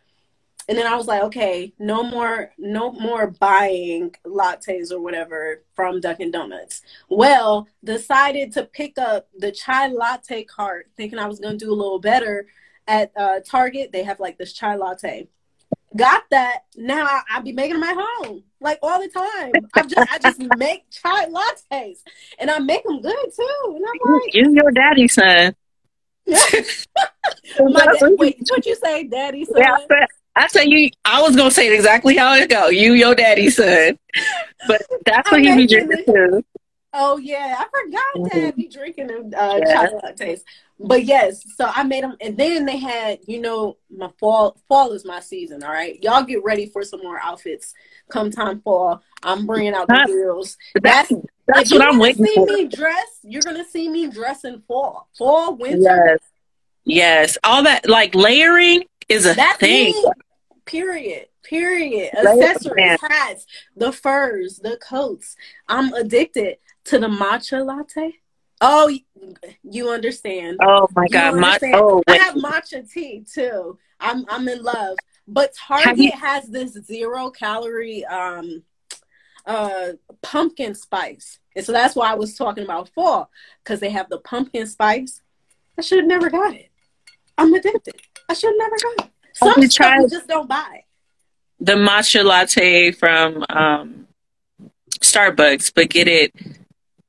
[0.68, 6.00] And then I was like, okay, no more, no more buying lattes or whatever from
[6.00, 6.82] Dunkin' Donuts.
[7.08, 11.74] Well, decided to pick up the chai latte cart, thinking I was gonna do a
[11.74, 12.48] little better
[12.88, 13.92] at uh, Target.
[13.92, 15.28] They have like this chai latte.
[15.96, 16.64] Got that.
[16.76, 19.52] Now I, I be making them at home like all the time.
[19.74, 21.98] I just I just make chai lattes
[22.38, 23.76] and I make them good too.
[23.76, 25.54] And I'm like, you your daddy son.
[26.28, 29.54] My dad, wait, what you say, daddy son?
[29.58, 29.76] Yeah,
[30.36, 30.90] I said you.
[31.04, 32.68] I was gonna say exactly how it go.
[32.68, 33.98] You, your daddy son,
[34.68, 36.44] but that's what he be drinking too.
[36.92, 38.46] Oh yeah, I forgot mm-hmm.
[38.46, 39.72] to be drinking uh, yeah.
[39.72, 40.40] chocolate lattes.
[40.78, 44.58] But yes, so I made them, and then they had, you know, my fall.
[44.68, 45.62] Fall is my season.
[45.62, 47.72] All right, y'all get ready for some more outfits.
[48.10, 50.58] Come time fall, I'm bringing out the heels.
[50.82, 51.10] That's
[51.46, 52.46] that's what I'm waiting see for.
[52.46, 55.80] me dress, you're gonna see me dress in fall, fall, winter.
[56.06, 56.18] Yes,
[56.84, 59.92] yes, all that like layering is a That's thing.
[59.92, 60.04] Me.
[60.66, 61.26] Period.
[61.42, 62.12] Period.
[62.14, 65.36] Accessories, hats, the furs, the coats.
[65.68, 68.14] I'm addicted to the matcha latte.
[68.60, 68.90] Oh,
[69.62, 70.58] you understand.
[70.62, 71.70] Oh my god, matcha.
[71.74, 73.78] Oh, I have matcha tea too.
[74.00, 74.96] I'm I'm in love.
[75.28, 78.62] But Target you- has this zero calorie um
[79.46, 81.38] uh pumpkin spice.
[81.54, 83.30] And so that's why I was talking about fall
[83.62, 85.22] because they have the pumpkin spice.
[85.78, 86.70] I should have never got it.
[87.38, 87.94] I'm addicted.
[88.28, 89.12] I should have never got it.
[89.36, 90.84] Some stuff try you just don't buy.
[91.60, 94.06] The matcha latte from um,
[95.00, 96.32] Starbucks, but get it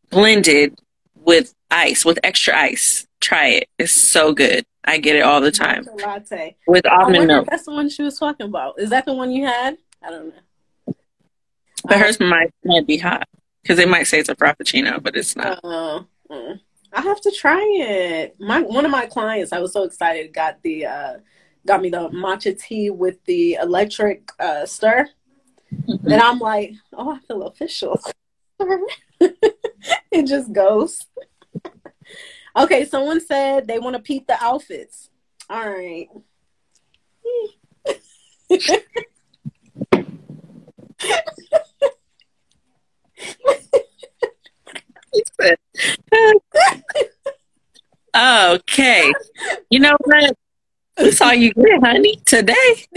[0.10, 0.78] blended
[1.16, 3.08] with ice, with extra ice.
[3.22, 3.70] Try it.
[3.78, 4.66] It's so good.
[4.84, 5.86] I get it all the time.
[5.86, 7.48] Matcha latte with almond milk.
[7.50, 8.80] That's the one she was talking about.
[8.80, 9.78] Is that the one you had?
[10.04, 10.96] I don't know.
[11.84, 13.28] But um, hers might might be hot
[13.62, 15.64] because they might say it's a frappuccino, but it's not.
[15.64, 16.56] Uh, uh,
[16.92, 18.36] I have to try it.
[18.40, 21.18] My one of my clients, I was so excited, got the uh,
[21.68, 25.08] got me the matcha tea with the electric uh, stir.
[25.72, 26.12] Mm-hmm.
[26.12, 28.00] And I'm like, oh, I feel official.
[29.20, 31.06] it just goes.
[32.56, 35.10] Okay, someone said they want to peep the outfits.
[35.50, 36.08] All right.
[48.16, 49.14] okay.
[49.70, 50.36] You know what?
[50.98, 52.88] That's all you get, honey, today.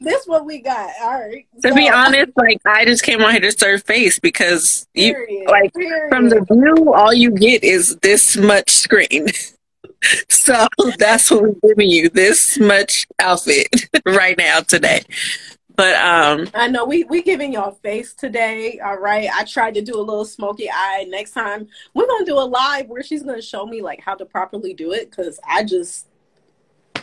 [0.00, 0.90] this what we got.
[1.02, 1.46] All right.
[1.62, 5.30] To so, be honest, like I just came on here to serve face because period,
[5.30, 6.08] you like period.
[6.08, 9.28] from the view, all you get is this much screen.
[10.28, 10.66] so
[10.98, 13.68] that's what we're giving you this much outfit
[14.06, 15.02] right now today.
[15.76, 18.80] But um I know we we giving y'all face today.
[18.80, 19.28] All right.
[19.32, 21.06] I tried to do a little smoky eye.
[21.08, 24.24] Next time we're gonna do a live where she's gonna show me like how to
[24.24, 26.06] properly do it because I just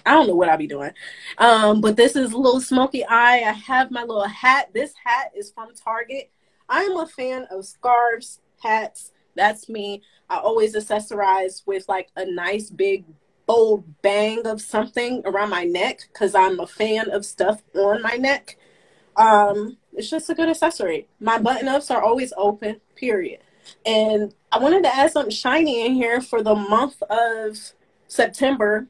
[0.06, 0.92] I don't know what I'll be doing.
[1.38, 3.38] Um, but this is a little smoky eye.
[3.38, 4.70] I have my little hat.
[4.74, 6.32] This hat is from Target.
[6.70, 9.12] I'm a fan of scarves, hats.
[9.36, 10.02] That's me.
[10.30, 13.06] I always accessorize with like a nice big
[13.46, 18.16] bold bang of something around my neck because I'm a fan of stuff on my
[18.16, 18.58] neck.
[19.18, 21.08] Um, it's just a good accessory.
[21.20, 23.40] My button ups are always open, period.
[23.86, 27.58] And I wanted to add something shiny in here for the month of
[28.08, 28.88] September.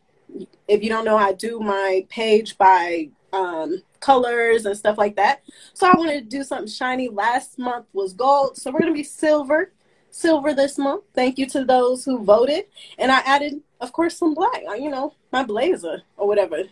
[0.68, 5.42] If you don't know, I do my page by um, colors and stuff like that.
[5.74, 7.10] So I wanted to do something shiny.
[7.10, 9.72] Last month was gold, so we're gonna be silver,
[10.10, 11.04] silver this month.
[11.14, 12.66] Thank you to those who voted,
[12.98, 14.62] and I added, of course, some black.
[14.78, 16.64] You know, my blazer or whatever.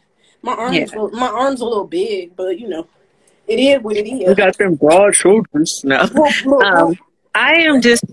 [0.41, 1.07] My arms, yeah.
[1.13, 2.87] my arms a little big, but you know,
[3.47, 4.21] it is what it is.
[4.21, 6.01] You got them broad shoulders now.
[6.65, 6.97] um,
[7.35, 8.03] I am just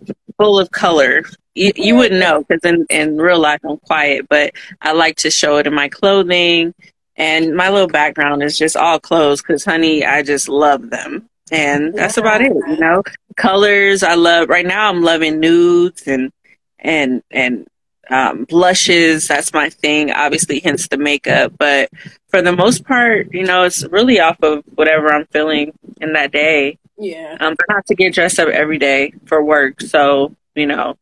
[0.40, 1.22] full of color.
[1.55, 5.31] You, you wouldn't know because in, in real life I'm quiet, but I like to
[5.31, 6.74] show it in my clothing.
[7.16, 11.29] And my little background is just all clothes because, honey, I just love them.
[11.53, 12.22] And that's yeah.
[12.22, 13.03] about it, you know.
[13.37, 14.48] Colors, I love.
[14.48, 16.33] Right now, I'm loving nudes and
[16.79, 17.66] and and
[18.09, 19.29] um, blushes.
[19.29, 20.12] That's my thing.
[20.12, 21.53] Obviously, hence the makeup.
[21.59, 21.90] But
[22.29, 26.33] for the most part, you know, it's really off of whatever I'm feeling in that
[26.33, 26.79] day.
[27.00, 27.38] Yeah.
[27.40, 30.98] Um, I have to get dressed up every day for work, so you know,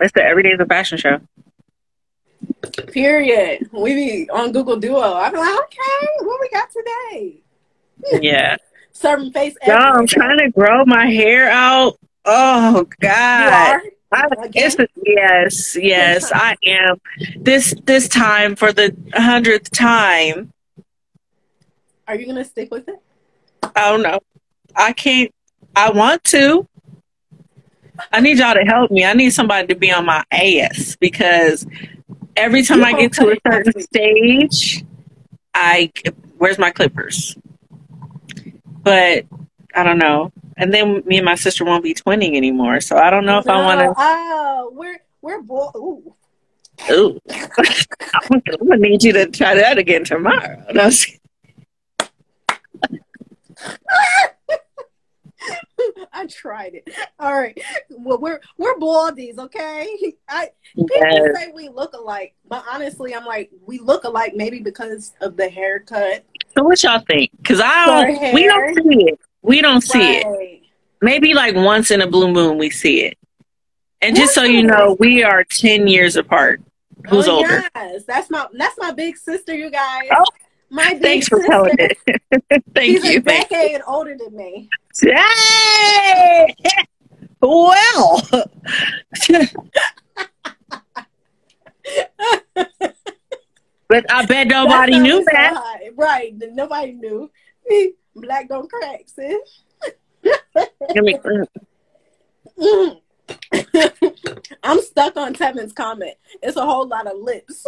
[0.00, 1.20] it's the every day is a fashion show.
[2.92, 3.68] Period.
[3.70, 5.12] We be on Google Duo.
[5.14, 7.40] I'm like, okay, what we got today?
[8.22, 8.56] Yeah.
[8.92, 9.56] Serving face.
[9.66, 11.98] Yo, I'm trying to grow my hair out.
[12.24, 13.80] Oh God.
[14.12, 17.00] I, yes, yes, I am.
[17.40, 20.52] This this time for the hundredth time.
[22.06, 23.00] Are you gonna stick with it?
[23.74, 24.20] I don't know.
[24.78, 25.34] I can't.
[25.76, 26.66] I want to.
[28.12, 29.04] I need y'all to help me.
[29.04, 31.66] I need somebody to be on my ass because
[32.36, 34.84] every time I get to a certain stage,
[35.52, 35.92] I
[36.36, 37.36] where's my clippers?
[38.82, 39.26] But
[39.74, 40.32] I don't know.
[40.56, 43.46] And then me and my sister won't be twinning anymore, so I don't know if
[43.46, 43.94] no, I want to.
[43.96, 45.74] Oh, we're we're both.
[45.76, 46.14] Ooh.
[46.90, 47.20] Ooh.
[47.30, 50.64] I'm gonna need you to try that again tomorrow.
[50.72, 50.90] No,
[56.12, 56.88] I tried it.
[57.18, 57.58] All right.
[57.90, 60.14] Well, we're we're baldies, okay?
[60.28, 61.36] I people yes.
[61.36, 65.48] say we look alike, but honestly, I'm like we look alike maybe because of the
[65.48, 66.24] haircut.
[66.56, 67.30] So what y'all think?
[67.36, 68.34] Because I don't.
[68.34, 69.20] We don't see it.
[69.42, 70.24] We don't see right.
[70.40, 70.62] it.
[71.00, 73.18] Maybe like once in a blue moon we see it.
[74.00, 76.60] And just so you know, we are ten years apart.
[77.08, 77.62] Who's oh, older?
[77.74, 79.54] Yes, that's my that's my big sister.
[79.54, 80.08] You guys.
[80.10, 80.24] Oh,
[80.70, 81.98] my Thanks for telling it.
[82.74, 83.18] Thank She's you.
[83.18, 84.68] a decade older than me.
[85.00, 86.54] Hey!
[87.40, 88.20] Well.
[93.88, 95.54] but I bet nobody knew that.
[95.54, 95.90] High.
[95.94, 96.34] Right.
[96.36, 97.30] Nobody knew.
[97.68, 97.92] Me.
[98.16, 99.62] Black don't crack, sis.
[102.58, 103.00] mm.
[104.64, 106.14] I'm stuck on Tevin's comment.
[106.42, 107.64] It's a whole lot of lips.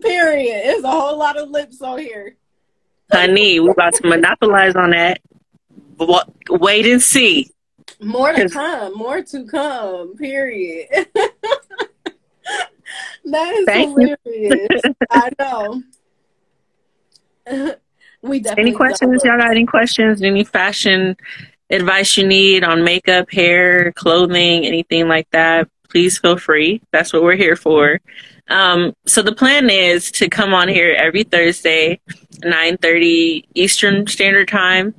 [0.00, 0.62] Period.
[0.64, 2.36] There's a whole lot of lips on here.
[3.12, 5.20] Honey, we're about to monopolize on that.
[6.48, 7.50] Wait and see.
[8.00, 8.96] More to come.
[8.96, 10.16] More to come.
[10.16, 10.88] Period.
[13.24, 14.82] that is Thank hilarious.
[15.10, 15.82] I know.
[18.22, 19.24] we definitely any questions?
[19.24, 20.22] Y'all got any questions?
[20.22, 21.16] Any fashion
[21.68, 25.68] advice you need on makeup, hair, clothing, anything like that?
[25.90, 26.80] Please feel free.
[26.92, 28.00] That's what we're here for.
[28.50, 32.00] Um, so the plan is to come on here every Thursday,
[32.42, 34.94] 9:30 Eastern Standard Time,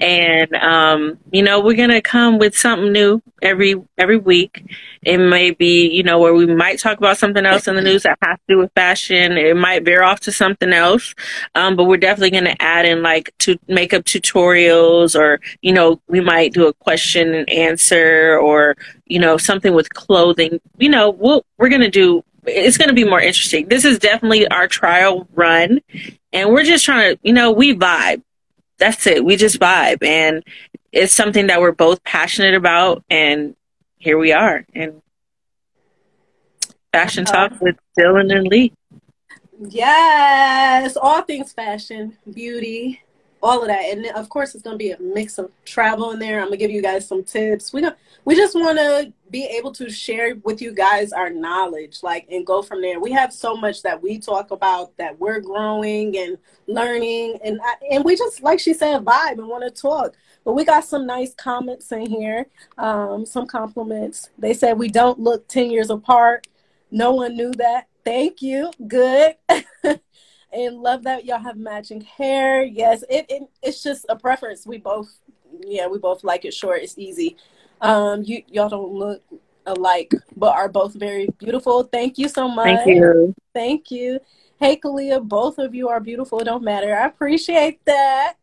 [0.00, 4.64] and um, you know we're gonna come with something new every every week.
[5.02, 8.02] It may be you know where we might talk about something else in the news
[8.02, 9.38] that has to do with fashion.
[9.38, 11.14] It might veer off to something else,
[11.54, 16.20] um, but we're definitely gonna add in like to makeup tutorials, or you know we
[16.20, 20.60] might do a question and answer, or you know something with clothing.
[20.78, 22.24] You know we'll, we're gonna do.
[22.46, 23.68] It's going to be more interesting.
[23.68, 25.80] This is definitely our trial run,
[26.32, 28.22] and we're just trying to, you know, we vibe
[28.80, 29.24] that's it.
[29.24, 30.42] We just vibe, and
[30.90, 33.54] it's something that we're both passionate about, and
[33.98, 34.66] here we are.
[34.74, 35.02] And
[36.92, 38.72] fashion uh, talk with Dylan and Lee.
[39.68, 43.02] Yes, all things fashion, beauty,
[43.42, 46.18] all of that, and of course it's going to be a mix of travel in
[46.18, 46.40] there.
[46.40, 47.72] I'm gonna give you guys some tips.
[47.72, 52.02] We don't, we just want to be able to share with you guys our knowledge,
[52.02, 53.00] like, and go from there.
[53.00, 58.04] We have so much that we talk about that we're growing and learning, and and
[58.04, 60.14] we just, like she said, vibe and want to talk.
[60.44, 62.46] But we got some nice comments in here,
[62.78, 64.30] um, some compliments.
[64.38, 66.46] They said we don't look ten years apart.
[66.90, 67.86] No one knew that.
[68.04, 68.70] Thank you.
[68.86, 69.36] Good.
[70.52, 72.62] and love that y'all have matching hair.
[72.62, 74.66] Yes, it, it it's just a preference.
[74.66, 75.08] We both,
[75.60, 76.82] yeah, we both like it short.
[76.82, 77.36] It's easy.
[77.80, 79.22] Um, you y'all don't look
[79.66, 81.84] alike, but are both very beautiful.
[81.84, 82.84] Thank you so much.
[82.84, 83.34] Thank you.
[83.54, 84.20] Thank you.
[84.58, 86.40] Hey, Kalia, both of you are beautiful.
[86.40, 86.94] It don't matter.
[86.94, 88.34] I appreciate that.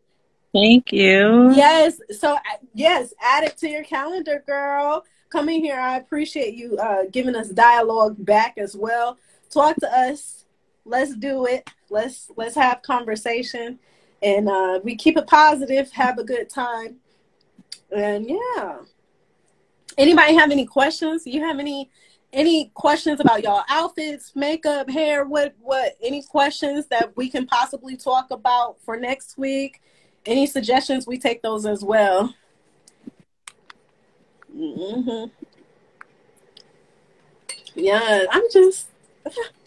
[0.54, 1.54] Thank you.
[1.54, 2.00] Yes.
[2.18, 2.40] So uh,
[2.74, 5.06] yes, add it to your calendar, girl.
[5.30, 5.80] Come in here.
[5.80, 9.18] I appreciate you uh, giving us dialogue back as well.
[9.50, 10.46] Talk to us.
[10.88, 11.70] Let's do it.
[11.90, 13.78] Let's let's have conversation,
[14.24, 15.92] and uh, we keep it positive.
[15.92, 16.98] Have a good time,
[17.92, 18.78] and yeah.
[19.98, 21.26] Anybody have any questions?
[21.26, 21.90] You have any
[22.32, 25.26] any questions about y'all outfits, makeup, hair?
[25.26, 29.82] What what any questions that we can possibly talk about for next week?
[30.26, 31.06] Any suggestions?
[31.06, 32.34] We take those as well.
[34.56, 35.32] Mm-hmm.
[37.76, 38.88] Yeah, I'm just.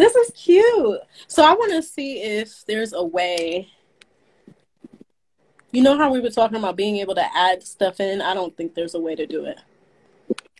[0.00, 1.00] This is cute.
[1.26, 3.68] So I want to see if there's a way
[5.72, 8.22] you know how we were talking about being able to add stuff in?
[8.22, 9.58] I don't think there's a way to do it.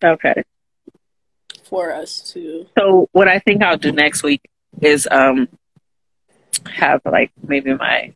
[0.04, 0.44] Okay.
[1.64, 2.66] For us to.
[2.78, 4.42] So what I think I'll do next week
[4.82, 5.48] is um
[6.66, 8.12] have like maybe my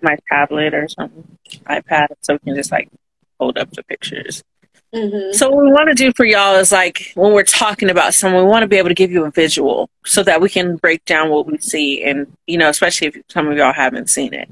[0.00, 1.36] my tablet or something,
[1.68, 2.88] iPad, so we can just like
[3.38, 4.42] hold up the pictures.
[4.94, 5.32] Mm-hmm.
[5.32, 8.44] So what we want to do for y'all is like when we're talking about someone,
[8.44, 11.04] we want to be able to give you a visual so that we can break
[11.04, 14.48] down what we see, and you know, especially if some of y'all haven't seen it.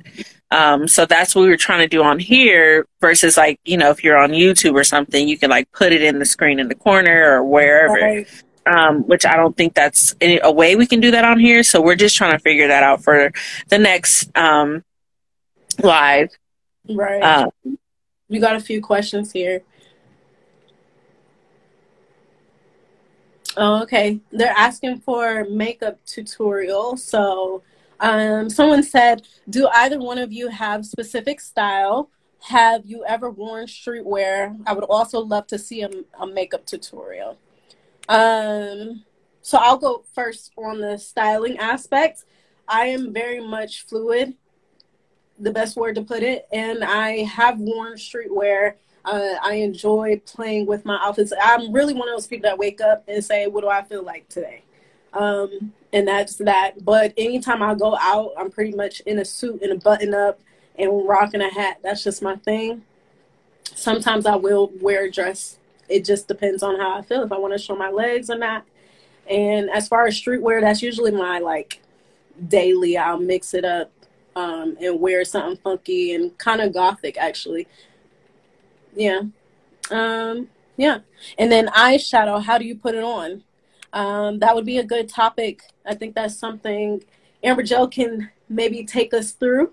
[0.50, 3.90] Um, so that's what we were trying to do on here versus like, you know,
[3.90, 6.68] if you're on YouTube or something, you can like put it in the screen in
[6.68, 7.94] the corner or wherever.
[7.94, 8.28] Right.
[8.66, 11.62] Um, which I don't think that's a way we can do that on here.
[11.62, 13.32] So we're just trying to figure that out for
[13.68, 14.84] the next um,
[15.82, 16.30] live.
[16.88, 17.22] Right.
[17.22, 17.78] Um,
[18.28, 19.62] we got a few questions here.
[23.56, 24.20] Oh, okay.
[24.30, 26.96] They're asking for makeup tutorial.
[26.96, 27.62] So
[28.00, 32.10] um, someone said, "Do either one of you have specific style?
[32.48, 34.58] Have you ever worn streetwear?
[34.66, 37.38] I would also love to see a, a makeup tutorial."
[38.08, 39.04] Um,
[39.42, 42.24] so I'll go first on the styling aspect.
[42.66, 44.34] I am very much fluid,
[45.38, 48.74] the best word to put it, and I have worn streetwear.
[49.04, 51.32] Uh, I enjoy playing with my outfits.
[51.40, 54.02] I'm really one of those people that wake up and say, "What do I feel
[54.02, 54.62] like today?"
[55.12, 56.84] Um, and that's that.
[56.84, 60.40] But anytime I go out, I'm pretty much in a suit and a button up
[60.78, 61.78] and rocking a hat.
[61.82, 62.82] That's just my thing.
[63.74, 65.58] Sometimes I will wear a dress.
[65.88, 67.22] It just depends on how I feel.
[67.22, 68.64] If I want to show my legs or not.
[69.28, 71.80] And as far as streetwear, that's usually my like
[72.48, 72.96] daily.
[72.96, 73.90] I'll mix it up
[74.34, 77.66] um, and wear something funky and kind of gothic actually.
[78.94, 79.22] Yeah.
[79.90, 81.00] Um, yeah.
[81.38, 83.42] And then eyeshadow, how do you put it on?
[83.92, 85.62] Um, that would be a good topic.
[85.84, 87.02] I think that's something
[87.42, 89.72] Amber Joe can maybe take us through,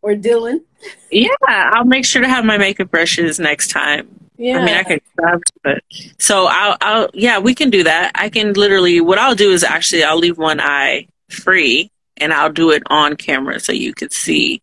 [0.00, 0.62] or Dylan.
[1.10, 4.08] Yeah, I'll make sure to have my makeup brushes next time.
[4.36, 4.58] Yeah.
[4.58, 5.82] I mean, I grab, but
[6.18, 8.12] so I'll, I'll, yeah, we can do that.
[8.14, 12.52] I can literally, what I'll do is actually, I'll leave one eye free and I'll
[12.52, 14.60] do it on camera so you could see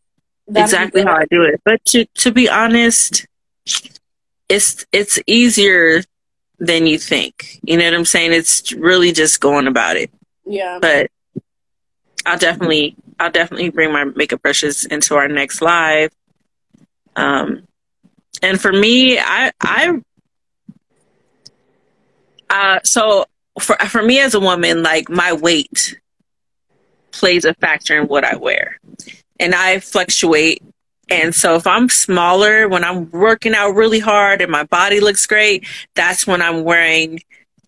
[0.48, 1.62] That'd exactly how I do it.
[1.64, 3.26] But to, to be honest,
[4.48, 6.02] it's, it's easier
[6.60, 7.60] than you think.
[7.64, 8.34] You know what I'm saying?
[8.34, 10.12] It's really just going about it.
[10.46, 10.80] Yeah.
[10.82, 11.10] But
[12.26, 16.12] I'll definitely I'll definitely bring my makeup brushes into our next live.
[17.16, 17.64] Um
[18.42, 20.02] and for me, I I
[22.50, 23.26] uh so
[23.60, 25.98] for for me as a woman, like my weight
[27.12, 28.80] plays a factor in what I wear.
[29.40, 30.62] and I fluctuate.
[31.10, 35.26] And so if I'm smaller, when I'm working out really hard and my body looks
[35.26, 37.22] great, that's when I'm wearing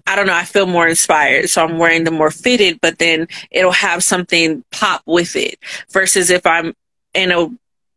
[0.08, 1.50] I don't know, I feel more inspired.
[1.50, 5.60] So I'm wearing the more fitted, but then it'll have something pop with it.
[5.92, 6.74] Versus if I'm
[7.14, 7.50] in a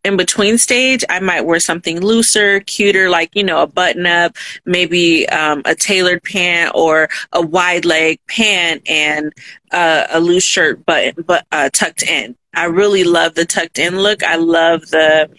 [0.05, 4.36] in between stage, I might wear something looser, cuter, like, you know, a button up,
[4.66, 9.32] maybe um, a tailored pant or a wide leg pant and
[9.72, 12.36] uh, a loose shirt, but, but uh, tucked in.
[12.55, 14.23] I really love the tucked in look.
[14.23, 15.31] I love the,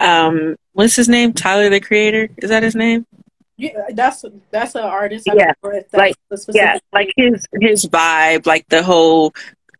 [0.00, 1.32] um, what's his name?
[1.32, 2.28] Tyler the Creator?
[2.38, 3.06] Is that his name?
[3.56, 5.28] Yeah, that's that's an artist.
[5.32, 5.52] yeah,
[5.92, 6.16] like
[6.52, 9.34] yeah, like his his vibe, like the whole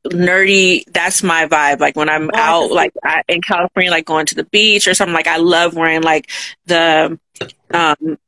[0.09, 4.27] nerdy that's my vibe like when i'm oh, out like I, in california like going
[4.27, 6.29] to the beach or something like i love wearing like
[6.67, 7.19] the
[7.73, 8.19] um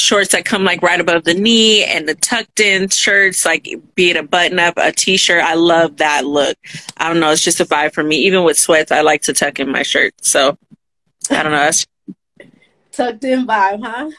[0.00, 4.10] shorts that come like right above the knee and the tucked in shirts like be
[4.10, 6.56] it a button up a t-shirt i love that look
[6.96, 9.32] i don't know it's just a vibe for me even with sweats i like to
[9.32, 10.56] tuck in my shirt so
[11.30, 11.86] i don't know that's
[12.92, 14.10] tucked in vibe huh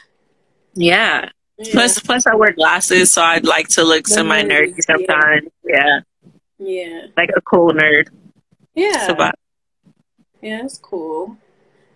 [0.73, 1.29] yeah.
[1.57, 1.71] yeah.
[1.71, 5.49] Plus, plus, I wear glasses, so I'd like to look semi nerdy sometimes.
[5.63, 5.99] Yeah.
[6.57, 7.07] Yeah.
[7.17, 8.09] Like a cool nerd.
[8.73, 9.07] Yeah.
[9.07, 9.15] So,
[10.41, 11.37] yeah, it's cool.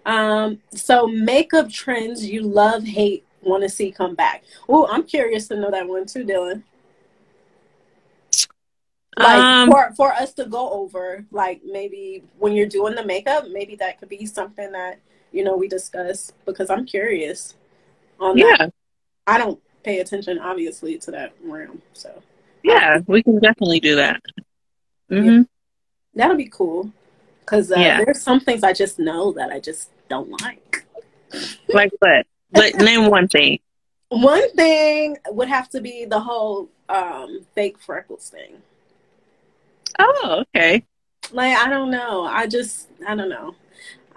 [0.05, 4.43] Um, so makeup trends you love, hate, want to see come back.
[4.67, 6.63] Oh, I'm curious to know that one too, Dylan.
[9.17, 13.45] Like um, for for us to go over, like maybe when you're doing the makeup,
[13.49, 14.99] maybe that could be something that
[15.31, 17.55] you know we discuss because I'm curious
[18.19, 18.55] on yeah.
[18.57, 18.73] that.
[19.25, 22.21] I don't pay attention obviously to that realm, so
[22.63, 24.21] yeah, we can definitely do that.
[25.09, 25.29] Mm-hmm.
[25.29, 25.43] Yeah.
[26.15, 26.91] That'll be cool
[27.39, 28.03] because uh, yeah.
[28.03, 30.85] there's some things I just know that I just don't like.
[31.69, 32.25] like what?
[32.51, 33.59] But name one thing.
[34.09, 38.61] One thing would have to be the whole um, fake freckles thing.
[39.99, 40.83] Oh, okay.
[41.31, 42.23] Like I don't know.
[42.25, 43.55] I just I don't know.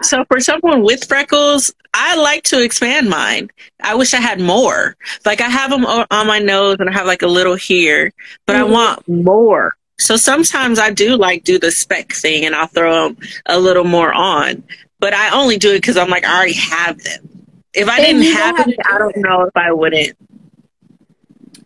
[0.01, 3.49] So for someone with freckles, I like to expand mine.
[3.81, 4.95] I wish I had more.
[5.25, 8.13] Like I have them on my nose and I have like a little here,
[8.45, 8.65] but mm-hmm.
[8.65, 9.75] I want more.
[9.97, 13.83] So sometimes I do like do the speck thing and I'll throw them a little
[13.83, 14.63] more on,
[14.99, 17.38] but I only do it because I'm like, I already have them.
[17.79, 19.21] If I didn't have them, I don't it.
[19.21, 20.17] know if I wouldn't.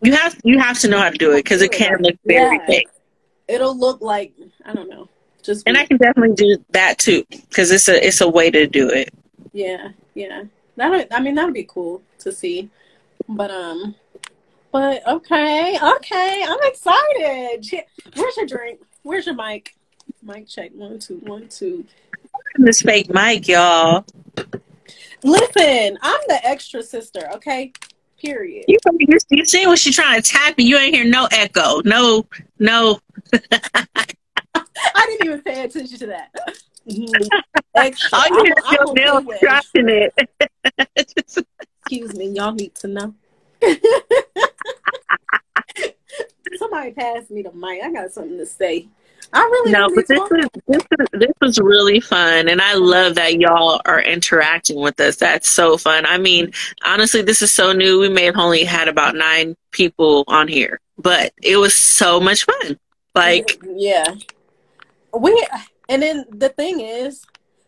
[0.01, 2.57] You have, you have to know how to do it because it can look very
[2.57, 2.65] yeah.
[2.67, 2.87] big.
[3.47, 4.33] It'll look like,
[4.65, 5.09] I don't know.
[5.43, 8.65] Just and I can definitely do that too because it's a it's a way to
[8.65, 9.13] do it.
[9.51, 10.43] Yeah, yeah.
[10.77, 12.69] That I mean that'd be cool to see,
[13.27, 13.93] but um,
[14.71, 17.83] but okay, okay, I'm excited.
[18.15, 18.79] Where's your drink?
[19.03, 19.75] Where's your mic?
[20.21, 21.85] Mic check one two one two.
[22.55, 24.05] This fake mic, y'all.
[25.23, 27.29] Listen, I'm the extra sister.
[27.35, 27.71] Okay,
[28.17, 28.65] period.
[28.67, 31.81] You you, you see what she's trying to tap, and you ain't hear no echo,
[31.85, 32.25] no
[32.59, 32.99] no.
[34.95, 36.29] I didn't even pay attention to that.
[37.75, 38.19] Extra.
[38.19, 38.53] All you hear
[38.83, 40.13] is nails dropping it.
[40.95, 43.15] Excuse me, y'all need to know.
[46.57, 47.81] Somebody pass me the mic.
[47.81, 48.87] I got something to say.
[49.33, 53.15] I really no, but this is this is this was really fun, and I love
[53.15, 55.15] that y'all are interacting with us.
[55.15, 56.05] That's so fun.
[56.05, 56.51] I mean,
[56.83, 57.99] honestly, this is so new.
[57.99, 62.45] We may have only had about nine people on here, but it was so much
[62.45, 62.77] fun.
[63.15, 64.05] Like, yeah,
[65.17, 65.47] we
[65.89, 67.25] and then the thing is,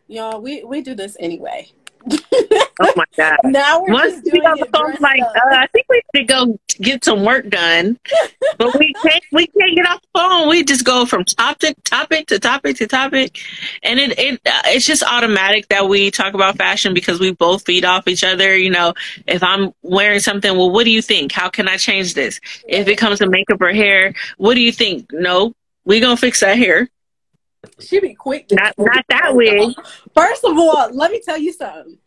[0.08, 1.72] y'all, we we do this anyway.
[2.82, 3.38] oh my god!
[3.46, 6.60] Now we're Once just doing it phone, like, uh, I think we need to go
[6.78, 7.98] get some work done,
[8.58, 9.24] but we can't.
[9.32, 10.50] We can't get off the phone.
[10.50, 13.40] We just go from topic, topic to topic to topic,
[13.82, 17.66] and it it uh, it's just automatic that we talk about fashion because we both
[17.66, 18.56] feed off each other.
[18.56, 18.94] You know,
[19.26, 21.32] if I'm wearing something, well, what do you think?
[21.32, 22.40] How can I change this?
[22.68, 25.12] If it comes to makeup or hair, what do you think?
[25.12, 25.54] No,
[25.86, 26.90] we gonna fix that hair.
[27.80, 28.48] She be quick.
[28.52, 29.74] Not, not that wig.
[30.14, 31.98] First of all, let me tell you something.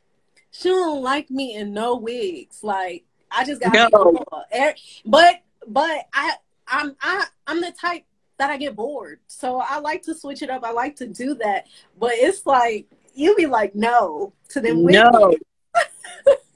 [0.50, 2.62] She don't like me in no wigs.
[2.62, 4.24] Like I just got no.
[4.50, 4.72] Eh,
[5.04, 6.32] but but I
[6.66, 8.04] I'm I I'm the type
[8.38, 9.20] that I get bored.
[9.26, 10.64] So I like to switch it up.
[10.64, 11.66] I like to do that.
[11.98, 14.86] But it's like you be like no to them.
[14.86, 15.34] No.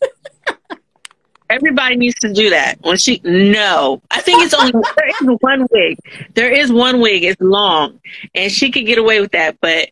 [1.53, 2.81] Everybody needs to do that.
[2.81, 5.99] When she no, I think it's only there is one wig.
[6.35, 7.25] There is one wig.
[7.25, 8.01] It's long,
[8.35, 9.59] and she could get away with that.
[9.61, 9.91] But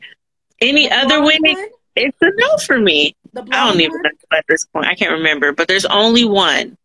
[0.61, 1.69] any the other wig, one?
[1.97, 3.15] it's a no for me.
[3.37, 4.87] I don't even know at this point.
[4.87, 6.77] I can't remember, but there's only one.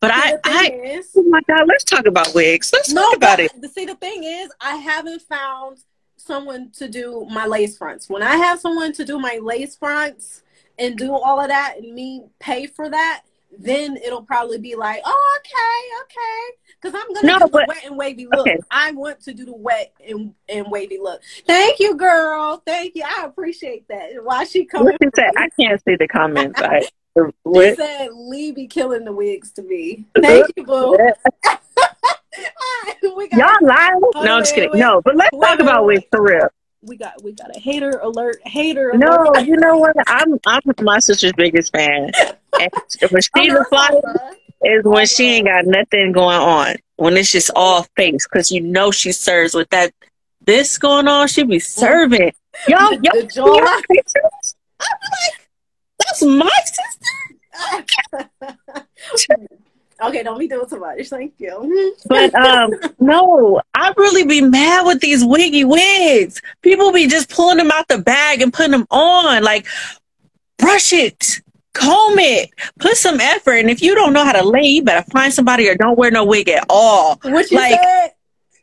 [0.00, 2.70] But I, I is, oh my god, let's talk about wigs.
[2.72, 3.52] Let's no, talk about it.
[3.72, 5.78] See, the thing is, I haven't found
[6.16, 8.10] someone to do my lace fronts.
[8.10, 10.42] When I have someone to do my lace fronts
[10.78, 13.22] and do all of that, and me pay for that,
[13.58, 16.56] then it'll probably be like, oh, okay, okay.
[16.80, 18.40] Because I'm gonna no, do but, the wet and wavy look.
[18.46, 18.58] Okay.
[18.70, 21.20] I want to do the wet and, and wavy look.
[21.46, 22.62] Thank you, girl.
[22.66, 23.04] Thank you.
[23.04, 24.10] I appreciate that.
[24.22, 24.96] Why she coming?
[25.36, 26.60] I can't see the comments.
[26.60, 26.88] I.
[27.16, 30.98] She said, "Lee be killing the wigs to me." Thank you, boo.
[33.30, 34.00] Y'all lying?
[34.16, 34.72] No, I'm just kidding.
[34.72, 36.48] Wait, no, but let's wait, talk about wigs for real
[36.84, 38.36] we got we got a hater alert.
[38.44, 39.34] Hater alert.
[39.34, 39.96] No, you know what?
[40.06, 42.12] I'm I'm my sister's biggest fan.
[43.10, 46.76] When she the flyer is when she ain't got nothing going on.
[46.96, 49.92] When it's just all face, because you know she serves with that
[50.42, 51.28] this going on.
[51.28, 52.32] She be serving.
[52.68, 53.58] Y'all, y'all, y'all.
[53.58, 54.06] I'm like,
[55.98, 57.04] that's my sister.
[60.02, 61.08] Okay, don't be doing too much.
[61.08, 61.96] Thank you.
[62.06, 66.42] but um, no, I really be mad with these wiggy wigs.
[66.62, 69.42] People be just pulling them out the bag and putting them on.
[69.42, 69.66] Like,
[70.58, 71.40] brush it,
[71.74, 73.56] comb it, put some effort.
[73.56, 76.10] And if you don't know how to lay, you better find somebody or don't wear
[76.10, 77.18] no wig at all.
[77.22, 78.12] What you like, said?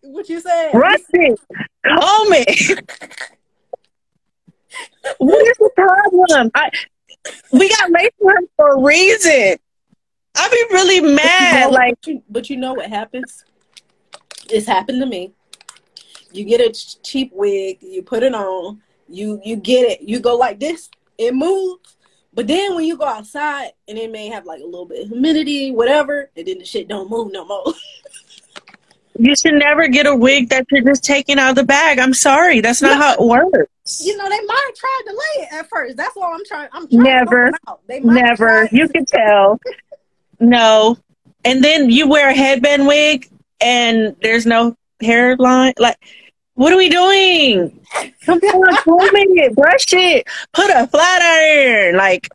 [0.02, 0.72] What you said?
[0.72, 1.40] Brush it,
[1.86, 2.80] comb it.
[5.20, 6.50] what is the problem?
[6.56, 6.72] I,
[7.52, 8.10] we got lace
[8.56, 9.58] for a reason.
[10.36, 11.20] I'd be really mad.
[11.20, 13.46] But you know, like, but you, but you know what happens?
[14.50, 15.34] It's happened to me.
[16.32, 16.72] You get a
[17.04, 21.36] cheap wig, you put it on, you you get it, you go like this, it
[21.36, 21.98] moves.
[22.34, 25.10] But then when you go outside and it may have like a little bit of
[25.10, 27.74] humidity, whatever, and then the shit don't move no more.
[29.20, 32.00] you should never get a wig that you're just taking out of the bag.
[32.00, 34.06] I'm sorry, that's not how it works.
[34.06, 35.98] You know, they might have tried to lay it at first.
[35.98, 36.70] That's all I'm trying.
[36.72, 37.52] I'm trying never,
[38.04, 38.70] never.
[38.72, 39.60] You can tell.
[40.40, 40.98] No.
[41.44, 43.30] And then you wear a headband wig
[43.60, 45.74] and there's no hairline.
[45.78, 45.98] Like,
[46.56, 47.80] what are we doing?
[48.26, 51.96] Come on, comb it, brush it, put a flat iron.
[51.96, 52.30] Like,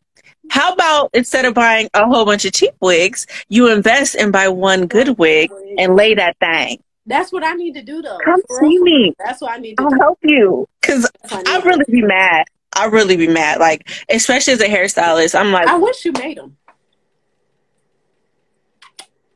[0.49, 4.47] how about instead of buying a whole bunch of cheap wigs, you invest and buy
[4.47, 6.81] one good wig and lay that thing?
[7.05, 8.17] That's what I need to do, though.
[8.23, 9.13] Come see me.
[9.23, 9.85] That's what I need to do.
[9.85, 9.97] I'll do.
[9.97, 10.67] help you.
[10.81, 12.45] Because I really be mad.
[12.75, 13.59] I really be mad.
[13.59, 16.57] Like, especially as a hairstylist, I'm like, I wish you made them.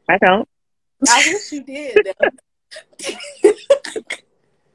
[0.09, 0.47] I don't.
[1.07, 1.97] I wish you did.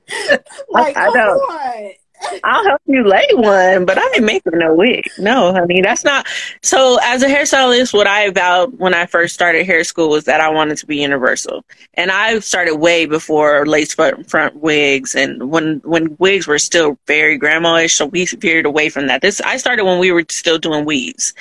[0.70, 1.38] like, I, I don't.
[1.38, 1.92] On.
[2.44, 5.04] I'll help you lay one, but I ain't making no wig.
[5.18, 6.26] No, honey, that's not.
[6.62, 10.40] So, as a hairstylist, what I vowed when I first started hair school was that
[10.40, 15.50] I wanted to be universal, and I started way before lace front, front wigs, and
[15.50, 17.94] when when wigs were still very grandma-ish.
[17.94, 19.22] So we veered away from that.
[19.22, 21.34] This I started when we were still doing weaves.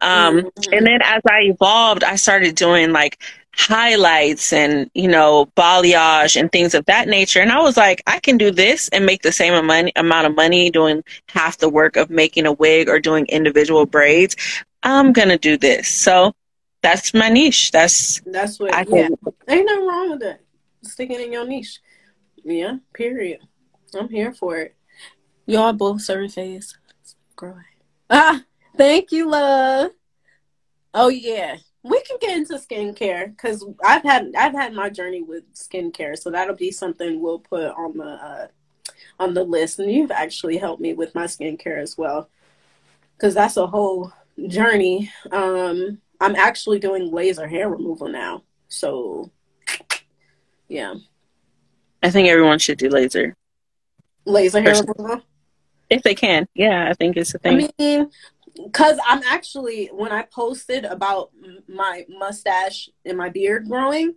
[0.00, 0.74] Um, mm-hmm.
[0.74, 3.18] And then as I evolved, I started doing like
[3.56, 7.40] highlights and, you know, balayage and things of that nature.
[7.40, 10.70] And I was like, I can do this and make the same amount of money
[10.70, 14.36] doing half the work of making a wig or doing individual braids.
[14.82, 15.88] I'm to do this.
[15.88, 16.34] So
[16.82, 17.70] that's my niche.
[17.72, 19.08] That's, that's what, I yeah.
[19.48, 20.40] Ain't nothing wrong with that.
[20.82, 21.80] Sticking in your niche.
[22.44, 23.40] Yeah, period.
[23.98, 24.76] I'm here for it.
[25.46, 26.76] Y'all both serving phase.
[27.34, 27.54] Grow.
[28.08, 28.40] Ah,
[28.76, 29.90] Thank you, love.
[30.94, 31.56] Oh yeah,
[31.88, 36.30] we can get into skincare because I've had I've had my journey with skincare, so
[36.30, 38.46] that'll be something we'll put on the uh,
[39.18, 39.78] on the list.
[39.78, 42.28] And you've actually helped me with my skincare as well,
[43.16, 44.12] because that's a whole
[44.48, 45.10] journey.
[45.30, 49.30] Um, I'm actually doing laser hair removal now, so
[50.68, 50.94] yeah.
[52.02, 53.34] I think everyone should do laser.
[54.24, 55.22] Laser hair removal.
[55.88, 57.54] If they can, yeah, I think it's a thing.
[57.54, 58.10] I mean,
[58.64, 61.30] because I'm actually when I posted about
[61.68, 64.14] my mustache and my beard growing,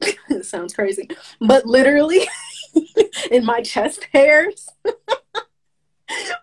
[0.00, 1.08] it sounds crazy,
[1.40, 2.28] but literally
[3.30, 4.68] in my chest hairs.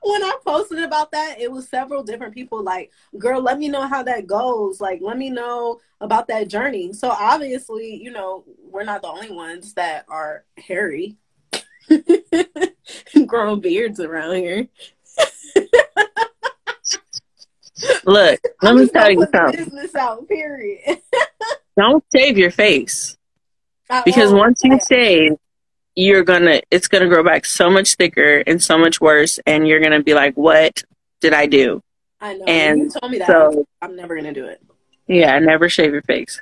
[0.02, 3.88] when I posted about that, it was several different people like, girl, let me know
[3.88, 4.82] how that goes.
[4.82, 6.94] Like, let me know about that journey.
[6.94, 11.18] So obviously, you know, we're not the only ones that are hairy
[11.90, 14.68] and growing beards around here.
[18.06, 19.66] Look, let me tell you something.
[19.66, 21.02] Business out, period.
[21.78, 23.18] Don't shave your face.
[24.06, 25.34] because once you shave,
[25.96, 29.80] you're gonna it's gonna grow back so much thicker and so much worse and you're
[29.80, 30.84] gonna be like, What
[31.20, 31.82] did I do?
[32.22, 32.46] I know.
[32.46, 33.28] And you told me that.
[33.28, 34.62] So, I'm never gonna do it.
[35.08, 36.42] Yeah, never shave your face.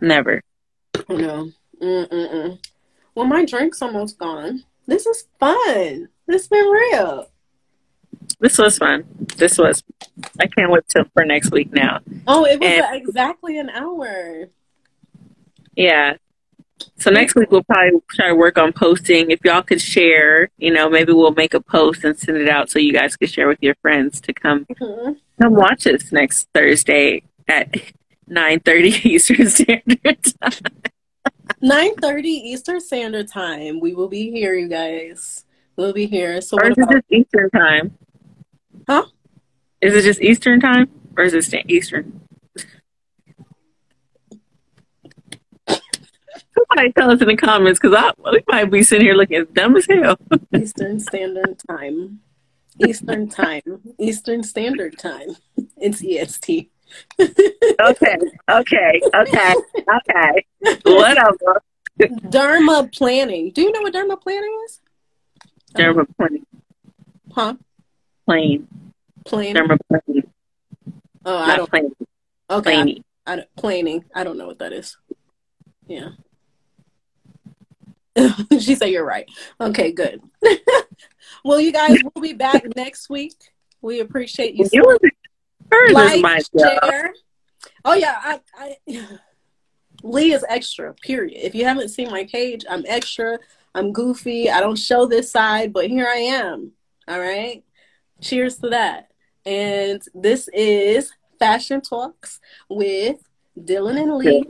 [0.00, 0.42] Never.
[1.08, 1.50] No.
[1.80, 2.58] Mm-mm-mm.
[3.14, 4.64] Well, my drink's almost gone.
[4.86, 6.08] This is fun.
[6.26, 7.28] This has been real.
[8.40, 9.04] This was fun.
[9.36, 9.82] This was.
[10.40, 12.00] I can't wait till for next week now.
[12.26, 14.48] Oh, it was and, exactly an hour.
[15.76, 16.14] Yeah.
[16.96, 19.30] So next week we'll probably try to work on posting.
[19.30, 22.70] If y'all could share, you know, maybe we'll make a post and send it out
[22.70, 25.12] so you guys could share with your friends to come mm-hmm.
[25.40, 27.72] come watch us next Thursday at
[28.30, 30.82] 9.30 Eastern Standard Time.
[31.62, 33.80] 9.30 Eastern Standard Time.
[33.80, 35.44] We will be here, you guys.
[35.76, 36.40] We'll be here.
[36.40, 37.98] So or is about- Eastern Time?
[38.88, 39.06] Huh?
[39.80, 40.90] Is it just Eastern Time?
[41.16, 42.20] Or is it Eastern?
[45.68, 49.46] Somebody tell us in the comments because I we might be sitting here looking as
[49.52, 50.16] dumb as hell.
[50.56, 52.20] Eastern Standard Time.
[52.86, 53.62] Eastern Time.
[53.98, 55.36] Eastern Standard Time.
[55.76, 56.70] It's EST.
[57.20, 58.16] okay,
[58.50, 60.46] okay, okay, okay.
[60.84, 61.62] Whatever.
[62.00, 63.52] Derma planning.
[63.52, 64.80] Do you know what derma planning is?
[65.74, 66.46] Derma planning.
[67.32, 67.54] Huh?
[68.30, 68.68] Plain.
[69.24, 69.54] Plain.
[69.56, 70.30] Planning.
[71.24, 71.68] Oh, I don't.
[71.68, 71.90] Plain.
[72.48, 72.74] Okay.
[72.74, 73.04] Planing.
[73.26, 74.04] I, I don't, planing.
[74.14, 74.96] I don't know what that is.
[75.88, 76.10] Yeah.
[78.60, 79.28] she said you're right.
[79.60, 80.22] Okay, good.
[81.44, 83.34] well, you guys, we'll be back next week.
[83.82, 84.68] We appreciate you.
[84.72, 84.98] you
[86.56, 87.12] So like, share.
[87.84, 88.76] Oh yeah, I, I
[90.04, 90.94] Lee is extra.
[90.94, 91.36] Period.
[91.36, 93.40] If you haven't seen my page, I'm extra.
[93.74, 94.48] I'm goofy.
[94.48, 96.70] I don't show this side, but here I am.
[97.08, 97.64] All right.
[98.20, 99.10] Cheers to that.
[99.46, 103.16] And this is Fashion Talks with
[103.58, 104.44] Dylan and Lee.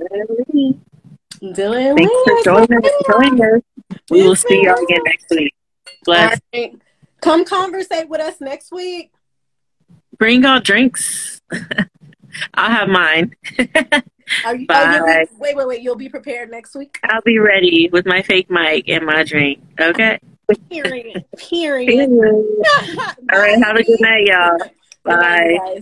[1.42, 2.24] Dylan and Thanks Lee.
[2.26, 3.62] for joining us.
[4.10, 5.54] We will see y'all again next week.
[6.04, 6.40] Bless.
[6.52, 6.76] Right.
[7.20, 9.12] Come conversate with us next week.
[10.18, 11.40] Bring out drinks.
[12.54, 13.34] I'll have mine.
[14.44, 15.00] Are you, oh, Bye.
[15.00, 15.82] Oh, wait, wait, wait.
[15.82, 16.98] You'll be prepared next week?
[17.04, 19.60] I'll be ready with my fake mic and my drink.
[19.80, 20.20] Okay?
[20.70, 21.24] Period.
[21.36, 21.88] Period.
[21.88, 22.10] Period.
[23.32, 23.62] All right.
[23.62, 24.58] Have a good night, y'all.
[25.04, 25.58] Bye.
[25.58, 25.80] Bye.